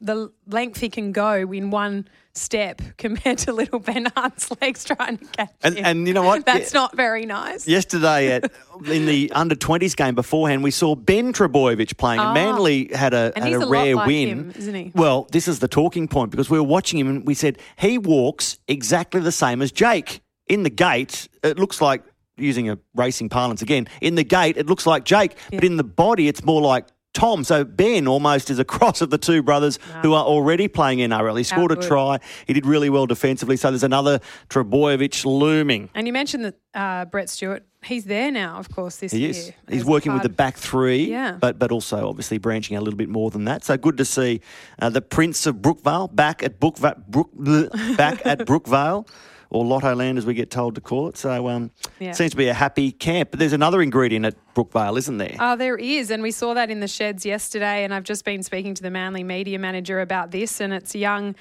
[0.00, 5.18] the length he can go in one step compared to little Ben Hunt's legs trying
[5.18, 5.84] to catch and, him.
[5.86, 6.44] and you know what?
[6.44, 6.80] That's Yeah.
[6.80, 7.66] not very nice.
[7.68, 8.50] Yesterday, at,
[8.86, 12.20] in the under 20s game beforehand, we saw Ben Trbojevic playing.
[12.20, 12.34] and Oh.
[12.34, 14.28] Manly had a, And had a a rare like win.
[14.28, 14.92] him, isn't he?
[14.94, 17.98] Well, this is the talking point because we were watching him and we said he
[17.98, 20.20] walks exactly the same as Jake.
[20.48, 22.02] In the gate, it looks like,
[22.36, 25.84] using a racing parlance again, in the gate, it looks like Jake, but in the
[25.84, 27.42] body, it's more like Tom.
[27.44, 31.38] So Ben almost is a cross of the two brothers who are already playing NRL.
[31.38, 32.18] He scored a try.
[32.46, 33.56] He did really well defensively.
[33.56, 35.88] So there's another Trbojevic looming.
[35.94, 37.64] And you mentioned that uh, Brett Stewart.
[37.82, 39.30] He's there now, of course, this He year.
[39.30, 39.52] is.
[39.68, 41.32] He's working with the back three, Yeah.
[41.38, 43.62] but but also obviously branching out a little bit more than that.
[43.62, 44.40] So good to see
[44.80, 47.30] uh, the Prince of Brookvale back at Brookva- Brook,
[47.98, 49.06] back at Brookvale.
[49.50, 51.16] Or Lotto Land, as we get told to call it.
[51.16, 52.12] So, um, Yeah.
[52.12, 53.30] seems to be a happy camp.
[53.30, 55.36] But there's another ingredient at Brookvale, isn't there?
[55.38, 56.10] Oh, there is.
[56.10, 57.84] And we saw that in the sheds yesterday.
[57.84, 60.60] And I've just been speaking to the Manly media manager about this.
[60.60, 61.34] And it's young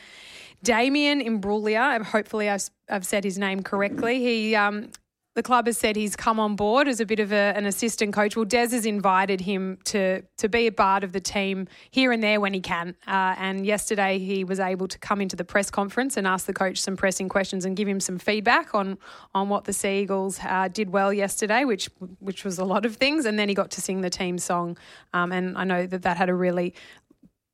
[0.64, 2.04] Damien Imbruglia.
[2.06, 4.20] Hopefully, I've, I've said his name correctly.
[4.20, 4.56] He.
[4.56, 4.90] Um,
[5.36, 8.14] the club has said he's come on board as a bit of a, an assistant
[8.14, 8.36] coach.
[8.36, 12.22] Well, Des has invited him to to be a part of the team here and
[12.22, 12.96] there when he can.
[13.08, 16.54] Uh, and yesterday he was able to come into the press conference and ask the
[16.54, 18.98] coach some pressing questions and give him some feedback on
[19.34, 22.96] on what the Sea Eagles uh, did well yesterday, which which was a lot of
[22.98, 23.26] things.
[23.26, 24.78] And then he got to sing the team song,
[25.14, 26.74] um, and I know that that had a really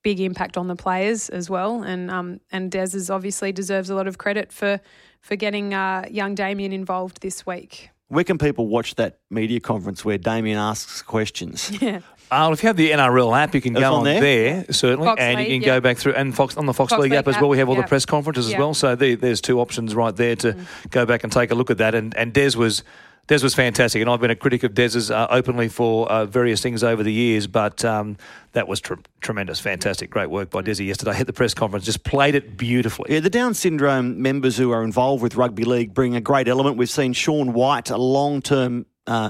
[0.02, 1.84] big impact on the players as well.
[1.84, 4.80] And um, and Des is obviously deserves a lot of credit for
[5.22, 7.90] for getting uh, young Damien involved this week.
[8.08, 11.72] Where can people watch that media conference where Damien asks questions?
[11.82, 12.00] Yeah.
[12.32, 14.22] Uh, if you have the NRL app, you can It's go on on there?
[14.22, 15.66] there, certainly, Fox and you can yeah.
[15.66, 17.50] go back through and Fox on the Fox, Fox League, League app as well.
[17.50, 17.82] We have all yeah.
[17.82, 20.92] the press conferences as well, so there, there's two options right there to Mm.
[20.92, 21.96] go back and take a look at that.
[21.96, 22.84] And and Des was
[23.30, 26.64] Des was fantastic, and I've been a critic of Des's uh, openly for uh, various
[26.64, 28.18] things over the years, but um,
[28.54, 31.86] that was tr- tremendous, fantastic, great work by Desi yesterday at the press conference.
[31.86, 33.14] Just played it beautifully.
[33.14, 36.76] Yeah, the Down syndrome members who are involved with rugby league bring a great element.
[36.76, 39.30] We've seen Sean White, a long term uh,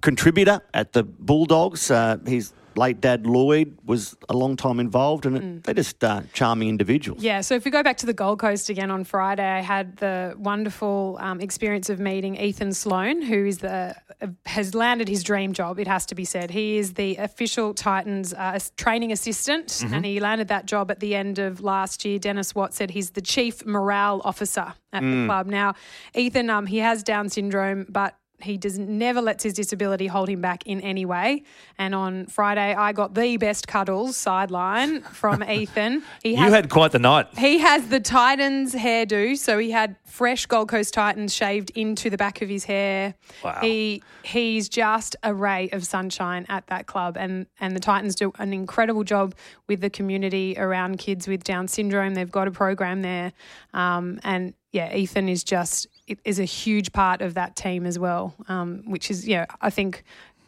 [0.00, 1.90] contributor at the Bulldogs.
[1.90, 5.62] Uh, he's late dad Lloyd was a long time involved, and mm.
[5.64, 7.22] they're just uh, charming individuals.
[7.22, 9.96] Yeah, so if we go back to the Gold Coast again on Friday, I had
[9.98, 15.22] the wonderful um, experience of meeting Ethan Sloan, who is the uh, has landed his
[15.22, 15.78] dream job.
[15.78, 16.50] It has to be said.
[16.50, 19.94] He is the official Titans uh, training assistant, mm-hmm.
[19.94, 22.18] and he landed that job at the end of last year.
[22.18, 25.22] Dennis Watt said he's the chief morale officer at mm.
[25.22, 25.46] the club.
[25.46, 25.74] Now,
[26.14, 30.40] Ethan, um, he has Down syndrome, but he does never lets his disability hold him
[30.40, 31.44] back in any way.
[31.78, 36.02] And on Friday, I got the best cuddles sideline from Ethan.
[36.22, 37.26] He you had quite the night.
[37.36, 42.16] He has the Titans hairdo, so he had fresh Gold Coast Titans shaved into the
[42.16, 43.14] back of his hair.
[43.42, 43.58] Wow.
[43.60, 48.32] He he's just a ray of sunshine at that club, and and the Titans do
[48.38, 49.34] an incredible job
[49.68, 52.14] with the community around kids with Down syndrome.
[52.14, 53.32] They've got a program there,
[53.72, 55.86] um, and yeah, Ethan is just
[56.24, 60.04] is a huge part of that team as well, um, which is, yeah, I think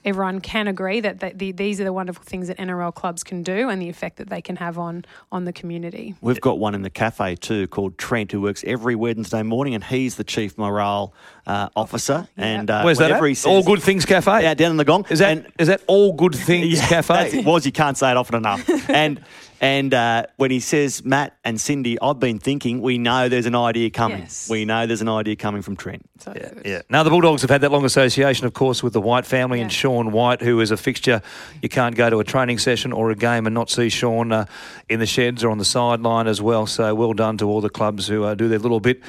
[0.07, 3.42] everyone can agree that, that the, these are the wonderful things that NRL clubs can
[3.42, 6.14] do and the effect that they can have on on the community.
[6.21, 9.83] We've got one in the cafe too called Trent who works every Wednesday morning and
[9.83, 11.12] he's the chief morale
[11.47, 12.29] uh, officer.
[12.37, 13.11] And uh, where's that?
[13.11, 13.21] At?
[13.21, 14.42] Says, all Good Things Cafe.
[14.42, 15.05] Yeah, down in the Gong.
[15.11, 17.38] Is that and, is that All Good Things yeah, Cafe?
[17.38, 17.66] It was.
[17.66, 18.69] You can't say it often enough.
[18.88, 19.21] and
[19.61, 23.55] and uh, when he says Matt and Cindy, I've been thinking, we know there's an
[23.55, 24.21] idea coming.
[24.21, 24.49] Yes.
[24.51, 26.09] We know there's an idea coming from Trent.
[26.19, 26.83] So yeah, yeah.
[26.90, 29.64] Now the Bulldogs have had that long association, of course, with the White family yeah.
[29.64, 31.23] and Sean White, who is a fixture.
[31.62, 34.47] You can't go to a training session or a game and not see Sean uh,
[34.88, 36.66] in the sheds or on the sideline as well.
[36.66, 39.01] So well done to all the clubs who uh, do their little bit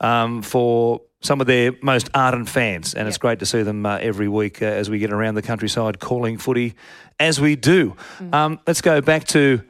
[0.00, 3.08] um, for some of their most ardent fans, and yep.
[3.08, 5.98] it's great to see them uh, every week uh, as we get around the countryside
[5.98, 6.74] calling footy
[7.18, 7.96] as we do.
[8.18, 8.34] Mm.
[8.34, 9.62] Um, let's go back to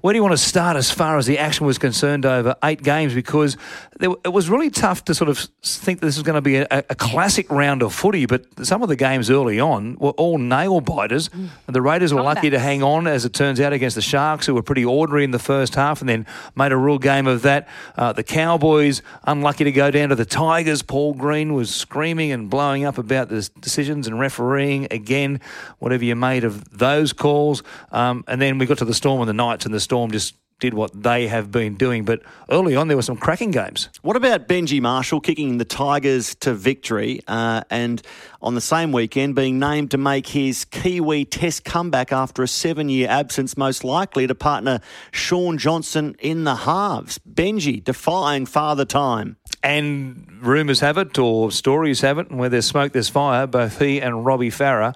[0.00, 2.82] where do you want to start as far as the action was concerned over eight
[2.82, 3.14] games?
[3.14, 3.56] Because
[3.98, 6.66] there, it was really tough to sort of think this was going to be a,
[6.70, 10.80] a, classic round of footy, but some of the games early on were all nail
[10.80, 11.28] biters.
[11.30, 11.48] Mm.
[11.66, 14.54] The Raiders were lucky to hang on, as it turns out, against the Sharks, who
[14.54, 17.68] were pretty ordinary in the first half and then made a real game of that.
[17.96, 20.82] Uh, the Cowboys, unlucky to go down to the Tigers.
[20.82, 24.86] Paul Green was screaming and blowing up about the decisions and refereeing.
[24.92, 25.40] Again,
[25.80, 27.64] whatever you made of those calls.
[27.90, 30.34] Um, and then we got to the Storm and the Knights, and the Storm just
[30.60, 32.04] did what they have been doing.
[32.04, 32.20] But
[32.50, 33.88] early on, there were some cracking games.
[34.02, 38.02] What about Benji Marshall kicking the Tigers to victory uh, and
[38.42, 42.90] on the same weekend being named to make his Kiwi Test comeback after a seven
[42.90, 47.18] year absence, most likely to partner Shaun Johnson in the halves?
[47.18, 49.36] Benji defying father time.
[49.62, 53.46] And rumours have it, or stories have it, and where there's smoke, there's fire.
[53.46, 54.94] Both he and Robbie Farah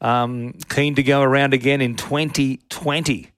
[0.00, 3.31] um, keen to go around again in 2020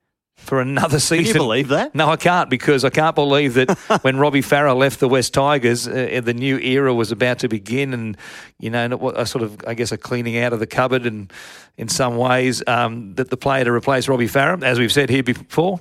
[0.44, 1.24] for another season.
[1.24, 1.94] Can you believe that?
[1.94, 3.70] No, I can't because I can't believe that
[4.02, 7.92] when Robbie Farah left the West Tigers, uh, the new era was about to begin,
[7.92, 8.16] and
[8.58, 11.32] you know, a sort of, I guess, a cleaning out of the cupboard, and
[11.76, 15.22] in some ways, um, that the player to replace Robbie Farah, as we've said here
[15.22, 15.80] before,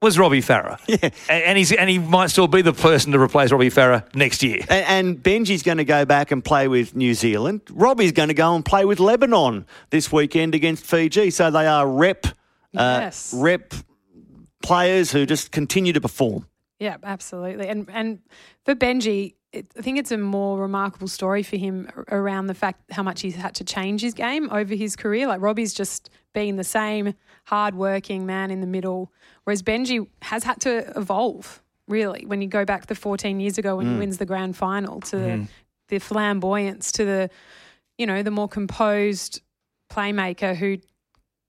[0.00, 0.78] was Robbie Farah.
[0.88, 1.10] Yeah.
[1.28, 4.60] And, he's, and he might still be the person to replace Robbie Farah next year.
[4.68, 7.60] And, and, Benji's going to go back and play with New Zealand.
[7.70, 11.30] Robbie's going to go and play with Lebanon this weekend against Fiji.
[11.30, 12.30] So they are rep, uh,
[13.02, 13.34] yes.
[13.36, 13.74] rep
[14.62, 16.46] players who just continue to perform.
[16.78, 17.68] Yeah, absolutely.
[17.68, 18.20] And and
[18.64, 22.92] for Benji, it, I think it's a more remarkable story for him around the fact
[22.92, 25.26] how much he's had to change his game over his career.
[25.26, 29.12] Like Robbie's just been the same hard-working man in the middle,
[29.44, 31.62] whereas Benji has had to evolve.
[31.88, 33.92] Really, when you go back the 14 years ago when mm.
[33.92, 35.44] he wins the grand final to mm-hmm.
[35.88, 37.30] the, the flamboyance to the,
[37.96, 39.40] you know, the more composed
[39.90, 40.76] playmaker who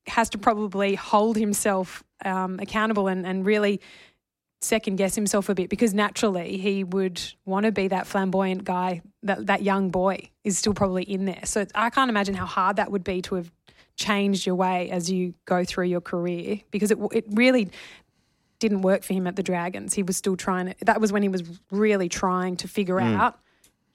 [0.08, 3.82] has to probably hold himself um, accountable and, and really
[4.62, 9.02] second guess himself a bit because naturally he would want to be that flamboyant guy
[9.24, 12.76] that that young boy is still probably in there so i can't imagine how hard
[12.76, 13.50] that would be to have
[13.96, 17.70] changed your way as you go through your career because it, it really
[18.60, 21.24] didn't work for him at the dragons he was still trying to that was when
[21.24, 23.18] he was really trying to figure mm.
[23.18, 23.40] out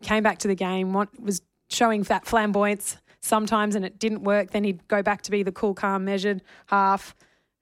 [0.03, 4.51] came back to the game what was showing that flamboyance sometimes and it didn't work
[4.51, 7.14] then he'd go back to be the cool calm measured half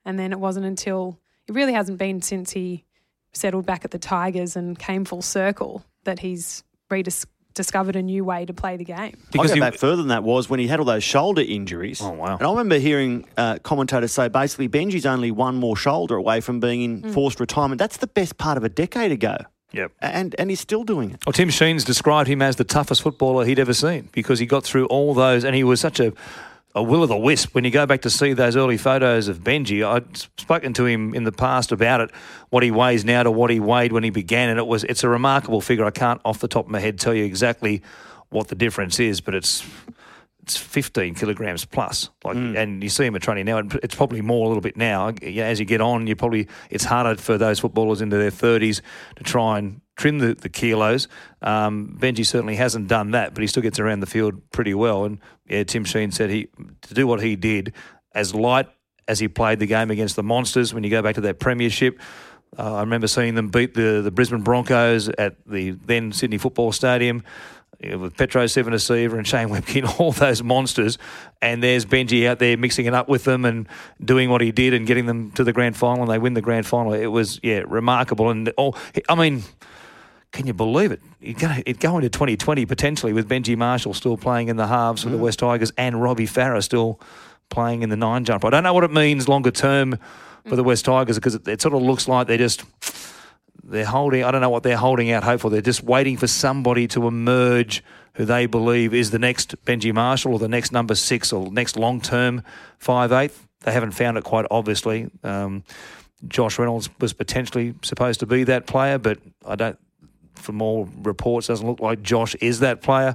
[0.04, 2.84] and then it wasn't until it really hasn't been since he
[3.32, 8.44] settled back at the Tigers and came full circle that he's rediscovered a new way
[8.44, 9.16] to play the game.
[9.30, 12.00] Because I go back further than that was when he had all those shoulder injuries.
[12.02, 12.36] Oh wow!
[12.36, 16.60] And I remember hearing uh, commentators say basically Benji's only one more shoulder away from
[16.60, 17.14] being in mm.
[17.14, 17.78] forced retirement.
[17.78, 19.36] That's the best part of a decade ago
[19.72, 19.92] Yep.
[20.00, 21.26] And, and he's still doing it.
[21.26, 24.64] Well, Tim Sheens described him as the toughest footballer he'd ever seen because he got
[24.64, 26.12] through all those, and he was such a
[26.74, 27.54] a will of the wisp.
[27.54, 31.14] When you go back to see those early photos of Benji, I'd spoken to him
[31.14, 32.10] in the past about it,
[32.50, 35.04] what he weighs now to what he weighed when he began, and it was it's
[35.04, 35.84] a remarkable figure.
[35.84, 37.82] I can't off the top of my head tell you exactly
[38.30, 39.62] what the difference is, but it's
[40.42, 42.10] it's 15 kilograms plus.
[42.24, 42.56] Like, mm.
[42.56, 45.12] and you see him at training now, and it's probably more a little bit now.
[45.22, 48.80] As you get on, you probably it's harder for those footballers into their 30s
[49.16, 51.06] to try and trim the, the kilos.
[51.42, 55.04] Um, Benji certainly hasn't done that, but he still gets around the field pretty well.
[55.04, 56.48] And yeah, Tim Sheens said he
[56.82, 57.72] to do what he did
[58.14, 58.68] as light
[59.06, 60.74] as he played the game against the Monsters.
[60.74, 62.00] When you go back to that premiership.
[62.58, 66.72] Uh, I remember seeing them beat the, the Brisbane Broncos at the then Sydney Football
[66.72, 67.22] Stadium
[67.82, 70.98] with Petero Civoniceva and Shane Webcke, all those monsters,
[71.40, 73.68] and there's Benji out there mixing it up with them and
[74.02, 76.42] doing what he did and getting them to the grand final, and they win the
[76.42, 76.92] grand final.
[76.92, 78.76] It was yeah remarkable, and all
[79.08, 79.42] I mean.
[80.32, 81.02] Can you believe it?
[81.20, 85.02] You'd go, it'd go into 2020 potentially with Benji Marshall still playing in the halves
[85.02, 85.12] for mm.
[85.12, 86.98] the West Tigers and Robbie Farah still
[87.50, 88.46] playing in the nine jumper.
[88.46, 89.98] I don't know what it means longer term
[90.46, 92.64] for the West Tigers because it, it sort of looks like they're just
[93.72, 95.50] they're holding, I don't know what they're holding out hope for.
[95.50, 97.82] They're just waiting for somebody to emerge
[98.14, 101.76] who they believe is the next Benji Marshall or the next number six or next
[101.76, 102.42] long term
[102.78, 103.48] five eighth.
[103.60, 105.10] They haven't found it quite obviously.
[105.24, 105.64] Um,
[106.28, 109.78] Josh Reynolds was potentially supposed to be that player, but I don't.
[110.34, 113.14] From all reports, doesn't look like Josh is that player.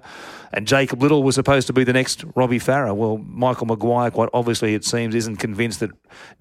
[0.54, 2.96] And Jacob Liddle was supposed to be the next Robbie Farah.
[2.96, 5.92] Well, Michael Maguire, quite obviously, it seems, isn't convinced that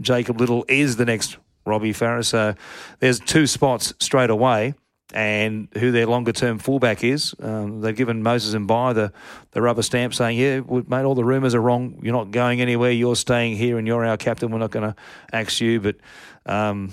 [0.00, 2.24] Jacob Liddle is the next Robbie Farah.
[2.24, 2.54] So
[3.00, 4.74] there's two spots straight away.
[5.14, 7.32] And who their longer term fullback is.
[7.38, 9.12] Um, they've given Moses Mbye the,
[9.52, 12.00] the rubber stamp saying, Yeah, mate, all the rumours are wrong.
[12.02, 12.90] You're not going anywhere.
[12.90, 14.50] You're staying here and you're our captain.
[14.50, 14.96] We're not going to
[15.32, 15.80] axe you.
[15.80, 15.96] But
[16.44, 16.92] um,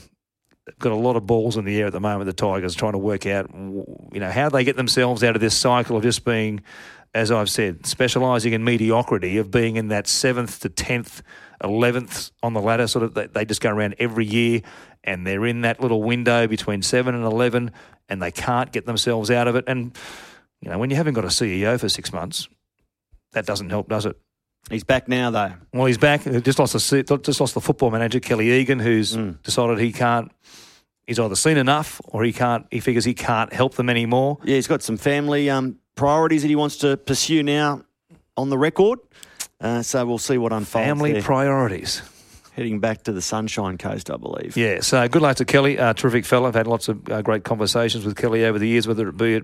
[0.79, 2.97] got a lot of balls in the air at the moment, the Tigers, trying to
[2.97, 6.61] work out you know how they get themselves out of this cycle of just being,
[7.13, 11.21] as I've said, specialising in mediocrity, of being in that seventh to tenth
[11.63, 12.87] 11th on the ladder.
[12.87, 14.61] Sort of, they just go around every year,
[15.03, 17.71] and they're in that little window between seven and 11,
[18.09, 19.63] and they can't get themselves out of it.
[19.67, 19.97] And
[20.61, 22.47] you know, when you haven't got a CEO for six months,
[23.33, 24.17] that doesn't help, does it?
[24.69, 25.53] He's back now, though.
[25.73, 26.23] Well, he's back.
[26.23, 29.41] Just lost the just lost the football manager Kelly Egan, who's mm.
[29.43, 30.31] decided he can't.
[31.05, 32.65] He's either seen enough, or he can't.
[32.71, 34.37] He figures he can't help them anymore.
[34.45, 37.83] Yeah, he's got some family um, priorities that he wants to pursue now
[38.35, 38.99] on the record.
[39.61, 40.85] Uh, so we'll see what unfolds.
[40.85, 41.21] Family there.
[41.21, 42.01] priorities.
[42.53, 44.55] Heading back to the Sunshine Coast, I believe.
[44.55, 45.79] Yeah, so good luck to Kelly.
[45.79, 46.47] Uh, terrific fellow.
[46.47, 49.35] I've had lots of uh, great conversations with Kelly over the years, whether it be
[49.37, 49.43] at,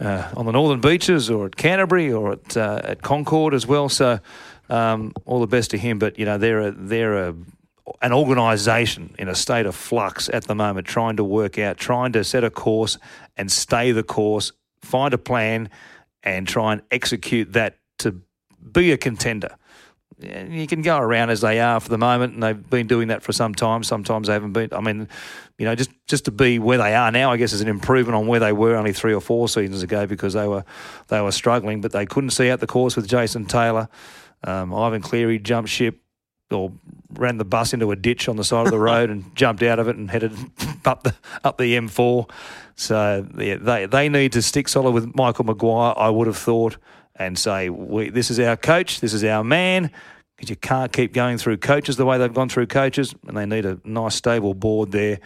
[0.00, 3.90] uh, on the northern beaches or at Canterbury or at, uh, at Concord as well.
[3.90, 4.18] So
[4.70, 5.98] um, all the best to him.
[5.98, 7.34] But, you know, they're, a, they're a,
[8.00, 12.12] an organisation in a state of flux at the moment, trying to work out, trying
[12.12, 12.96] to set a course
[13.36, 14.52] and stay the course,
[14.82, 15.70] find a plan
[16.22, 18.20] and try and execute that to
[18.72, 19.56] be a contender.
[20.22, 23.08] And You can go around as they are for the moment, and they've been doing
[23.08, 23.82] that for some time.
[23.82, 24.68] Sometimes they haven't been.
[24.72, 25.08] I mean,
[25.58, 28.14] you know, just just to be where they are now, I guess, is an improvement
[28.14, 30.64] on where they were only three or four seasons ago because they were
[31.08, 33.88] they were struggling, but they couldn't see out the course with Jason Taylor.
[34.44, 36.01] Um, Ivan Cleary jumped ship
[36.52, 36.72] or
[37.14, 39.78] ran the bus into a ditch on the side of the road and jumped out
[39.78, 40.32] of it and headed
[40.84, 42.28] up the up the M4.
[42.76, 45.94] So yeah, they they need to stick solid with Michael Maguire.
[45.96, 46.76] I would have thought
[47.16, 47.68] and say,
[48.08, 49.90] this is our coach, this is our man,
[50.36, 53.44] because you can't keep going through coaches the way they've gone through coaches, and they
[53.44, 55.20] need a nice, stable board there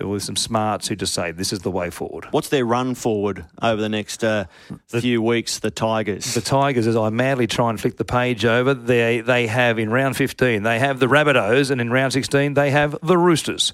[0.00, 2.26] with some smarts who just say this is the way forward.
[2.30, 4.44] What's their run forward over the next uh,
[4.88, 5.58] the, few weeks?
[5.58, 6.34] The Tigers.
[6.34, 9.90] The Tigers, as I madly try and flick the page over, they they have in
[9.90, 13.72] round 15 they have the Rabbitohs, and in round 16 they have the Roosters.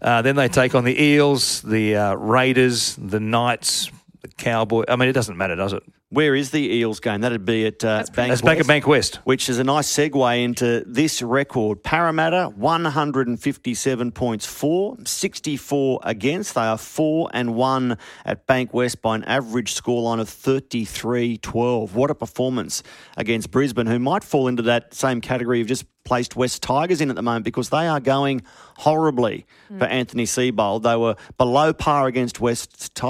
[0.00, 3.90] Uh, then they take on the Eels, the uh, Raiders, the Knights,
[4.20, 4.84] the Cowboy.
[4.88, 5.82] I mean, it doesn't matter, does it?
[6.12, 7.22] Where is the Eels game?
[7.22, 9.16] That'd be at uh, Bank That's back at Bankwest.
[9.24, 11.82] Which is a nice segue into this record.
[11.82, 16.54] Parramatta, 157 points for, 64 against.
[16.54, 17.96] They are 4 and 1
[18.26, 21.94] at Bankwest by an average scoreline of 33 12.
[21.94, 22.82] What a performance
[23.16, 27.10] against Brisbane, who might fall into that same category of just placed West Tigers in
[27.10, 28.42] at the moment because they are going
[28.78, 29.78] horribly mm.
[29.78, 30.82] for Anthony Seibold.
[30.82, 33.00] They were below par against West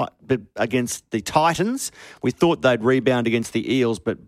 [0.56, 1.92] against the Titans.
[2.22, 4.18] We thought they'd rebound against the Eels, but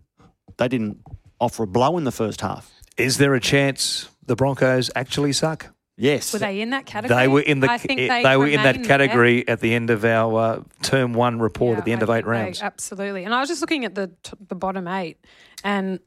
[0.56, 0.98] they didn't
[1.40, 2.72] offer a blow in the first half.
[2.96, 5.74] Is there a chance the Broncos actually suck?
[5.96, 6.32] Yes.
[6.32, 7.20] Were they in that category?
[7.20, 7.80] They were in the.
[7.86, 9.52] they, they were in that category there.
[9.52, 12.10] at the end of our uh, term one report yeah, at the end I of
[12.10, 12.60] eight rounds.
[12.60, 13.24] They, absolutely.
[13.24, 14.10] And I was just looking at the
[14.48, 15.18] the bottom eight,
[15.62, 16.00] and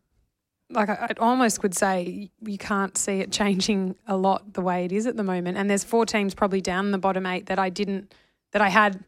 [0.69, 4.91] like I, almost could say you can't see it changing a lot the way it
[4.91, 5.57] is at the moment.
[5.57, 8.13] And there's four teams probably down in the bottom eight that I didn't
[8.51, 9.03] that I had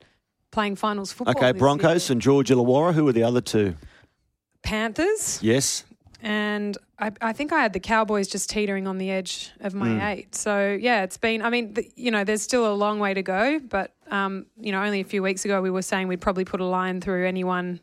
[0.51, 1.36] playing finals football.
[1.38, 2.14] Okay, Broncos, year.
[2.14, 2.93] and George Illawarra.
[2.93, 3.76] Who were the other two?
[4.62, 5.86] Panthers, Yes.
[6.22, 9.88] and I, I think I had the Cowboys just teetering on the edge of my
[9.88, 10.01] Hmm.
[10.01, 10.36] eight.
[10.36, 11.41] So yeah, it's been.
[11.41, 14.72] I mean, the, you know, there's still a long way to go, but um, you
[14.72, 17.26] know, only a few weeks ago we were saying we'd probably put a line through
[17.28, 17.80] anyone.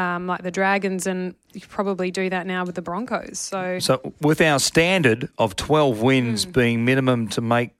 [0.00, 3.38] Um, like the Dragons, and you probably do that now with the Broncos.
[3.38, 6.50] So, So, with our standard of 12 wins Hmm.
[6.52, 7.72] being minimum to make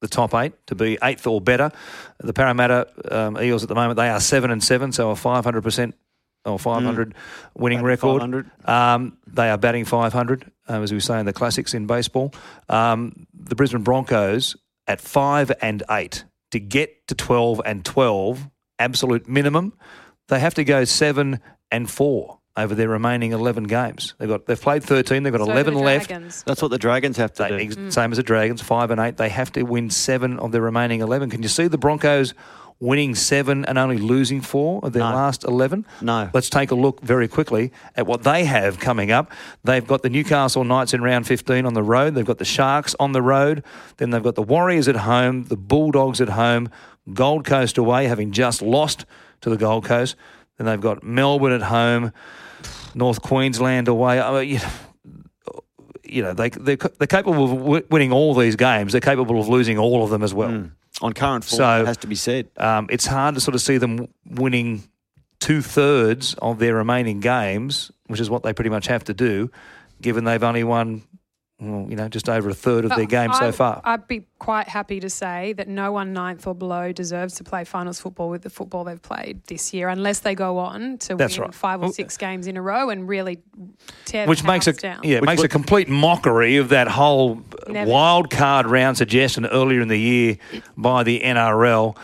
[0.00, 1.70] the top eight, to be eighth or better,
[2.18, 5.92] the Parramatta um, Eels at the moment, they are 7 and 7, so a 500%
[6.46, 7.14] or 500
[7.54, 8.20] winning Batting record.
[8.22, 8.50] 500.
[8.64, 12.32] Um, they are batting 500, um, as we say in the classics in baseball.
[12.70, 14.56] Um, the Brisbane Broncos
[14.86, 18.48] at 5 and 8 to get to 12 and 12,
[18.78, 19.74] absolute minimum,
[20.28, 21.38] they have to go 7
[21.70, 24.14] and 4 over their remaining 11 games.
[24.18, 26.08] They've got they've played 13, they've got so 11 the left.
[26.46, 27.56] That's what the Dragons have to They, do.
[27.58, 27.92] ex- Mm.
[27.92, 29.16] Same as the Dragons, five and eight.
[29.18, 31.28] They have to win seven of their remaining eleven.
[31.28, 32.32] Can you see the Broncos
[32.78, 35.10] winning seven and only losing four of their No.
[35.14, 35.84] last eleven?
[36.00, 36.28] No.
[36.32, 39.30] Let's take a look very quickly at what they have coming up.
[39.64, 42.14] They've got the Newcastle Knights in round fifteen on the road.
[42.14, 43.62] They've got the Sharks on the road.
[43.98, 46.70] Then they've got the Warriors at home, the Bulldogs at home,
[47.12, 49.04] Gold Coast away, having just lost
[49.42, 50.16] to the Gold Coast.
[50.58, 52.12] Then they've got Melbourne at home,
[52.94, 54.20] North Queensland away.
[54.20, 54.60] I mean, you
[56.08, 58.92] you know, they, they're, they're capable of w- winning all these games.
[58.92, 60.70] They're capable of losing all of them as well.
[61.02, 62.48] On current form, So- it has to be said.
[62.56, 64.84] Um, it's hard to sort of see them winning
[65.40, 69.50] two thirds of their remaining games, which is what they pretty much have to do,
[70.00, 71.02] given they've only won,
[71.58, 73.80] well, you know, just over a third of their game games so far.
[73.82, 77.64] I'd be quite happy to say that no one ninth or below deserves to play
[77.64, 81.38] finals football with the football they've played this year, unless they go on to That's
[81.38, 81.54] win right.
[81.54, 83.38] five or Well- six games in a row and really
[84.04, 85.00] tear which the makes a down.
[85.02, 87.90] yeah, Which makes a complete mockery of that whole Never.
[87.90, 90.36] wild card round suggestion earlier in the year
[90.76, 91.96] by the NRL.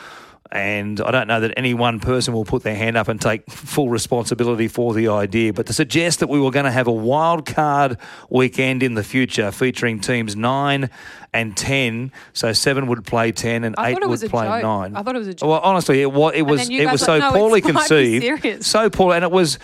[0.52, 3.50] And I don't know that any one person will put their hand up and take
[3.50, 5.54] full responsibility for the idea.
[5.54, 7.96] But to suggest that we were going to have a wild card
[8.28, 10.90] weekend in the future featuring teams nine
[11.32, 14.46] and ten, so seven would play ten and I eight thought it was would play
[14.46, 14.62] joke.
[14.62, 14.94] nine.
[14.94, 15.48] I thought it was a joke.
[15.48, 16.34] Well, honestly, it was.
[16.34, 16.68] It was.
[16.68, 19.58] It was so like, "No, poorly conceived, so poor, and it was,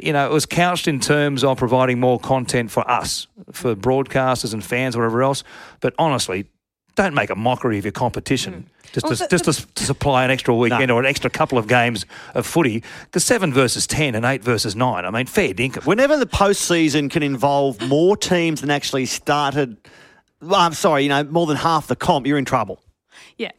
[0.00, 4.52] you know, it was couched in terms of providing more content for us, for broadcasters
[4.52, 5.44] and fans, whatever else.
[5.78, 6.46] But honestly,
[6.96, 8.66] don't make a mockery of your competition.
[8.68, 8.71] Mm.
[8.92, 9.04] Just.
[9.04, 11.66] Well, to, the- just to, to supply an extra weekend or an extra couple of
[11.66, 15.04] games of footy, because seven versus ten and eight versus nine.
[15.04, 15.86] I mean, fair dinkum.
[15.86, 19.76] Whenever the postseason can involve more teams than actually started,
[20.40, 22.80] well, I'm sorry, you know, more than half the comp, you're in trouble.
[23.38, 23.50] yeah.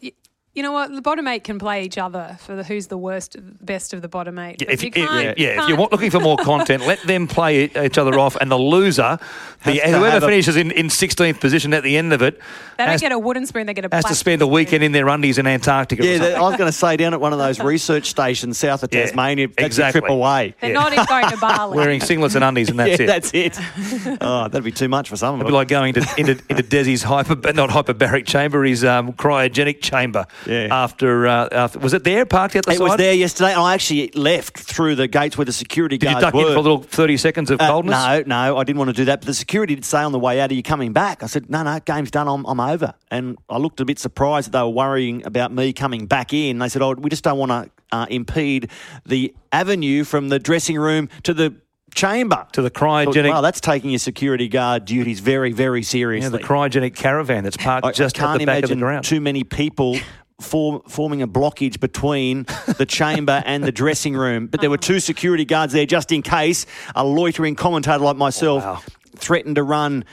[0.56, 0.92] Y- You know what?
[0.94, 3.36] The bottom eight can play each other for the, who's the worst,
[3.66, 4.62] best of the bottom eight.
[4.62, 7.28] Yeah, if, you yeah, can't- yeah, if can't- you're looking for more content, let them
[7.28, 9.18] play e- each other off, and the loser,
[9.66, 12.40] the, whoever have a- finishes in, in 16th position at the end of it,
[12.78, 14.84] they don't get a wooden spoon; they get a has to plastic spend a weekend
[14.84, 16.02] in their undies in Antarctica.
[16.02, 16.36] or Yeah, something.
[16.36, 19.06] I was going to say down at one of those research stations south of Yeah,
[19.06, 20.00] Tasmania, that's exactly.
[20.00, 20.56] a trip away.
[20.62, 20.80] They're Yeah.
[20.80, 21.78] not even going to Bali.
[21.78, 23.08] wearing singlets and undies, and that's yeah, it.
[23.08, 24.18] that's it.
[24.22, 26.64] oh, that'd be too much for some of It'd be like going into into, into
[26.64, 30.26] Desi's hyper, not hyperbaric chamber, his um, cryogenic chamber.
[30.46, 30.68] Yeah.
[30.72, 32.84] After, uh, after was it there parked out the it side?
[32.84, 36.14] was there yesterday, and I actually left through the gates where the security Did you
[36.14, 36.42] guards duck were.
[36.42, 37.94] in for a little thirty seconds of Uh, coldness?
[37.96, 39.22] no, no, I didn't want to do that.
[39.22, 41.50] But the security did say on the way out, "Are you coming back?" I said,
[41.50, 42.28] "No, no, game's done.
[42.28, 45.74] I'm, I'm over." And I looked a bit surprised that they were worrying about me
[45.74, 46.60] coming back in.
[46.60, 48.70] They said, "Oh, we just don't want to uh, impede
[49.06, 51.54] the avenue from the dressing room to the
[51.96, 56.30] chamber." To the cryogenic, Wow, that's taking your security guard duties very, very yeah, seriously.
[56.38, 59.06] the cryogenic caravan that's parked I, just I can't the back of the imagine ground.
[59.06, 59.98] too many people.
[60.42, 62.46] Form, forming a blockage between
[62.78, 66.22] the chamber and the dressing room, but there were two security guards there just in
[66.22, 66.66] case
[66.96, 68.82] a loitering commentator like myself Wow.
[69.16, 70.04] threatened to run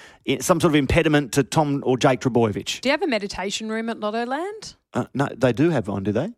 [0.40, 2.80] some sort of impediment to Tom or Jake Trbojevic.
[2.82, 4.74] Do you have a meditation room at Lottoland?
[4.94, 6.28] Uh, no, they do have one, do they?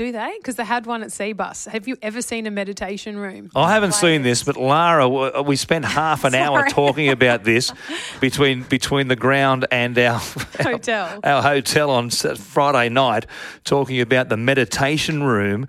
[0.00, 0.32] Do they?
[0.38, 1.68] Because they had one at Cbus.
[1.68, 3.50] Have you ever seen a meditation room?
[3.54, 7.70] I haven't seen this, but Lara, uh, we spent half an hour talking about this
[8.18, 10.18] between between the ground and our
[10.58, 11.20] Hotel.
[11.22, 13.26] our hotel on Friday night,
[13.64, 15.68] talking about the meditation room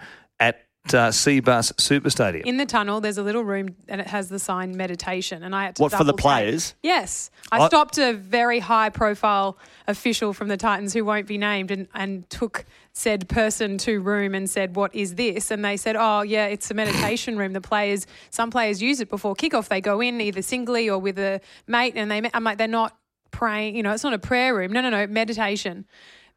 [0.87, 2.45] uh, Cbus Super Stadium.
[2.45, 5.43] In the tunnel, there's a little room and it has the sign meditation.
[5.43, 6.23] And I had to What, for the double check.
[6.23, 6.75] players?
[6.81, 7.29] Yes.
[7.51, 9.57] I I- stopped a very high profile
[9.87, 14.35] official from the Titans who won't be named and, and took said person to room
[14.35, 15.51] and said, What is this?
[15.51, 17.53] And they said, Oh, yeah, it's a meditation room.
[17.53, 19.67] The players, some players use it before kickoff.
[19.69, 22.97] They go in either singly or with a mate and they, I'm like, they're not
[23.29, 24.73] praying, you know, it's not a prayer room.
[24.73, 25.85] No, no, no, meditation.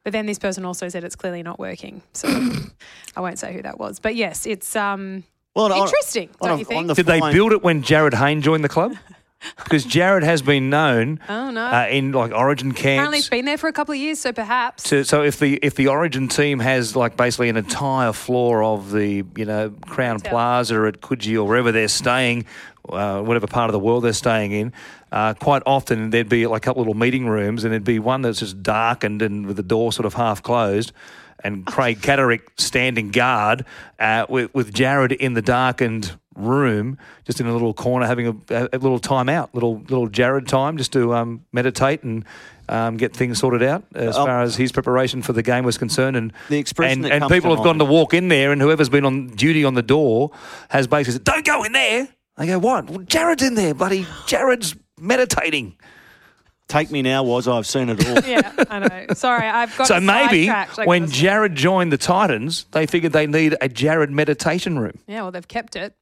[0.05, 2.03] But then this person also said it's clearly not working.
[2.13, 2.29] So
[3.17, 3.99] I won't say who that was.
[3.99, 5.25] But yes, it's um,
[5.57, 6.87] Well, interesting, on don't a- you think?
[6.89, 8.95] the Did they build it when Jarryd Hayne joined the club?
[9.57, 11.65] because Jarryd has been known Oh, no.
[11.67, 12.81] uh, in like Origin camps.
[12.85, 13.29] Apparently, camps.
[13.31, 14.85] been there for a couple of years, so perhaps.
[14.85, 18.91] To, so if the if the Origin team has like basically an entire floor of
[18.93, 20.31] the you know Crown Hotel.
[20.31, 22.47] Plaza at Coogee or wherever they're staying,
[22.89, 24.73] uh, whatever part of the world they're staying in,
[25.13, 28.23] uh, quite often there'd be like a couple little meeting rooms, and there'd be one
[28.23, 30.93] that's just darkened and with the door sort of half closed.
[31.43, 33.67] And Craig Catterick standing guard
[33.99, 38.69] uh, with, with Jarryd in the darkened room, just in a little corner, having a,
[38.73, 42.25] a little time out, little little Jarryd time, just to um, meditate and
[42.69, 44.25] um, get things sorted out as Oh.
[44.25, 46.17] far as his preparation for the game was concerned.
[46.17, 48.53] And The expression and, that and comes people to have gone to walk in there,
[48.53, 50.31] and whoever's been on duty on the door
[50.71, 52.91] has basically said, "Don't go in there." They go, "What?
[52.91, 54.05] Well, Jarryd's in there, buddy.
[54.27, 55.77] Jarryd's meditating."
[56.67, 58.25] Take me now, was I've seen it all.
[58.29, 59.07] yeah, I know.
[59.15, 61.07] Sorry, I've got So maybe sidetracked, I when.
[61.09, 64.99] Jarryd joined the Titans, they figured they need a Jarryd meditation room.
[65.07, 65.95] yeah, well, they've kept it.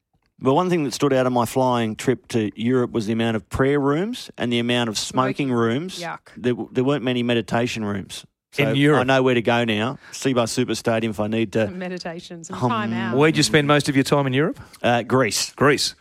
[0.43, 3.37] But one thing that stood out on my flying trip to Europe was the amount
[3.37, 5.51] of prayer rooms and the amount of smoking, Smoking.
[5.53, 5.99] rooms.
[6.01, 6.19] Yuck.
[6.37, 8.25] There, there weren't many meditation rooms.
[8.51, 8.99] So In Europe.
[9.01, 9.97] I know where to go now.
[10.11, 11.71] Cbus Super Stadium if I need to.
[11.71, 13.17] Meditations and Um, time out.
[13.17, 14.59] Where'd you spend most of your time in Europe?
[14.83, 15.53] Uh, Greece.
[15.55, 15.95] Greece.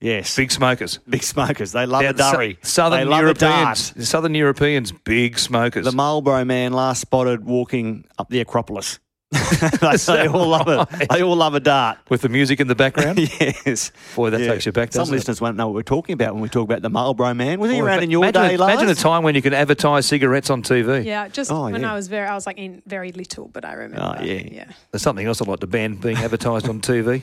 [0.00, 0.36] Yes.
[0.36, 1.00] Big smokers.
[1.08, 1.72] Big smokers.
[1.72, 2.58] They love Yeah, a the Sou- durry.
[2.62, 3.90] Southern they love a Europeans.
[3.90, 4.04] dart.
[4.06, 5.84] Southern Europeans, big smokers.
[5.84, 9.00] The Marlboro man last spotted walking up the Acropolis.
[9.80, 11.08] they, they all love it.
[11.10, 11.98] They all love a dart.
[12.08, 13.18] with the music in the background.
[13.40, 13.92] yes.
[14.16, 14.52] Boy, that Yeah.
[14.52, 15.18] takes you back, Some doesn't it?
[15.18, 17.60] listeners won't know what we're talking about when we talk about the Marlboro man.
[17.60, 18.72] Was he Boy, around in your imagine day, a, Lars?
[18.72, 21.04] Imagine a time when you could advertise cigarettes on TV.
[21.04, 21.92] Yeah, just Oh, when yeah.
[21.92, 24.16] I was very, I was like in very little, but I remember.
[24.18, 24.32] Oh, yeah.
[24.50, 24.64] yeah.
[24.92, 27.22] There's something else I'd like to ban being advertised on TV.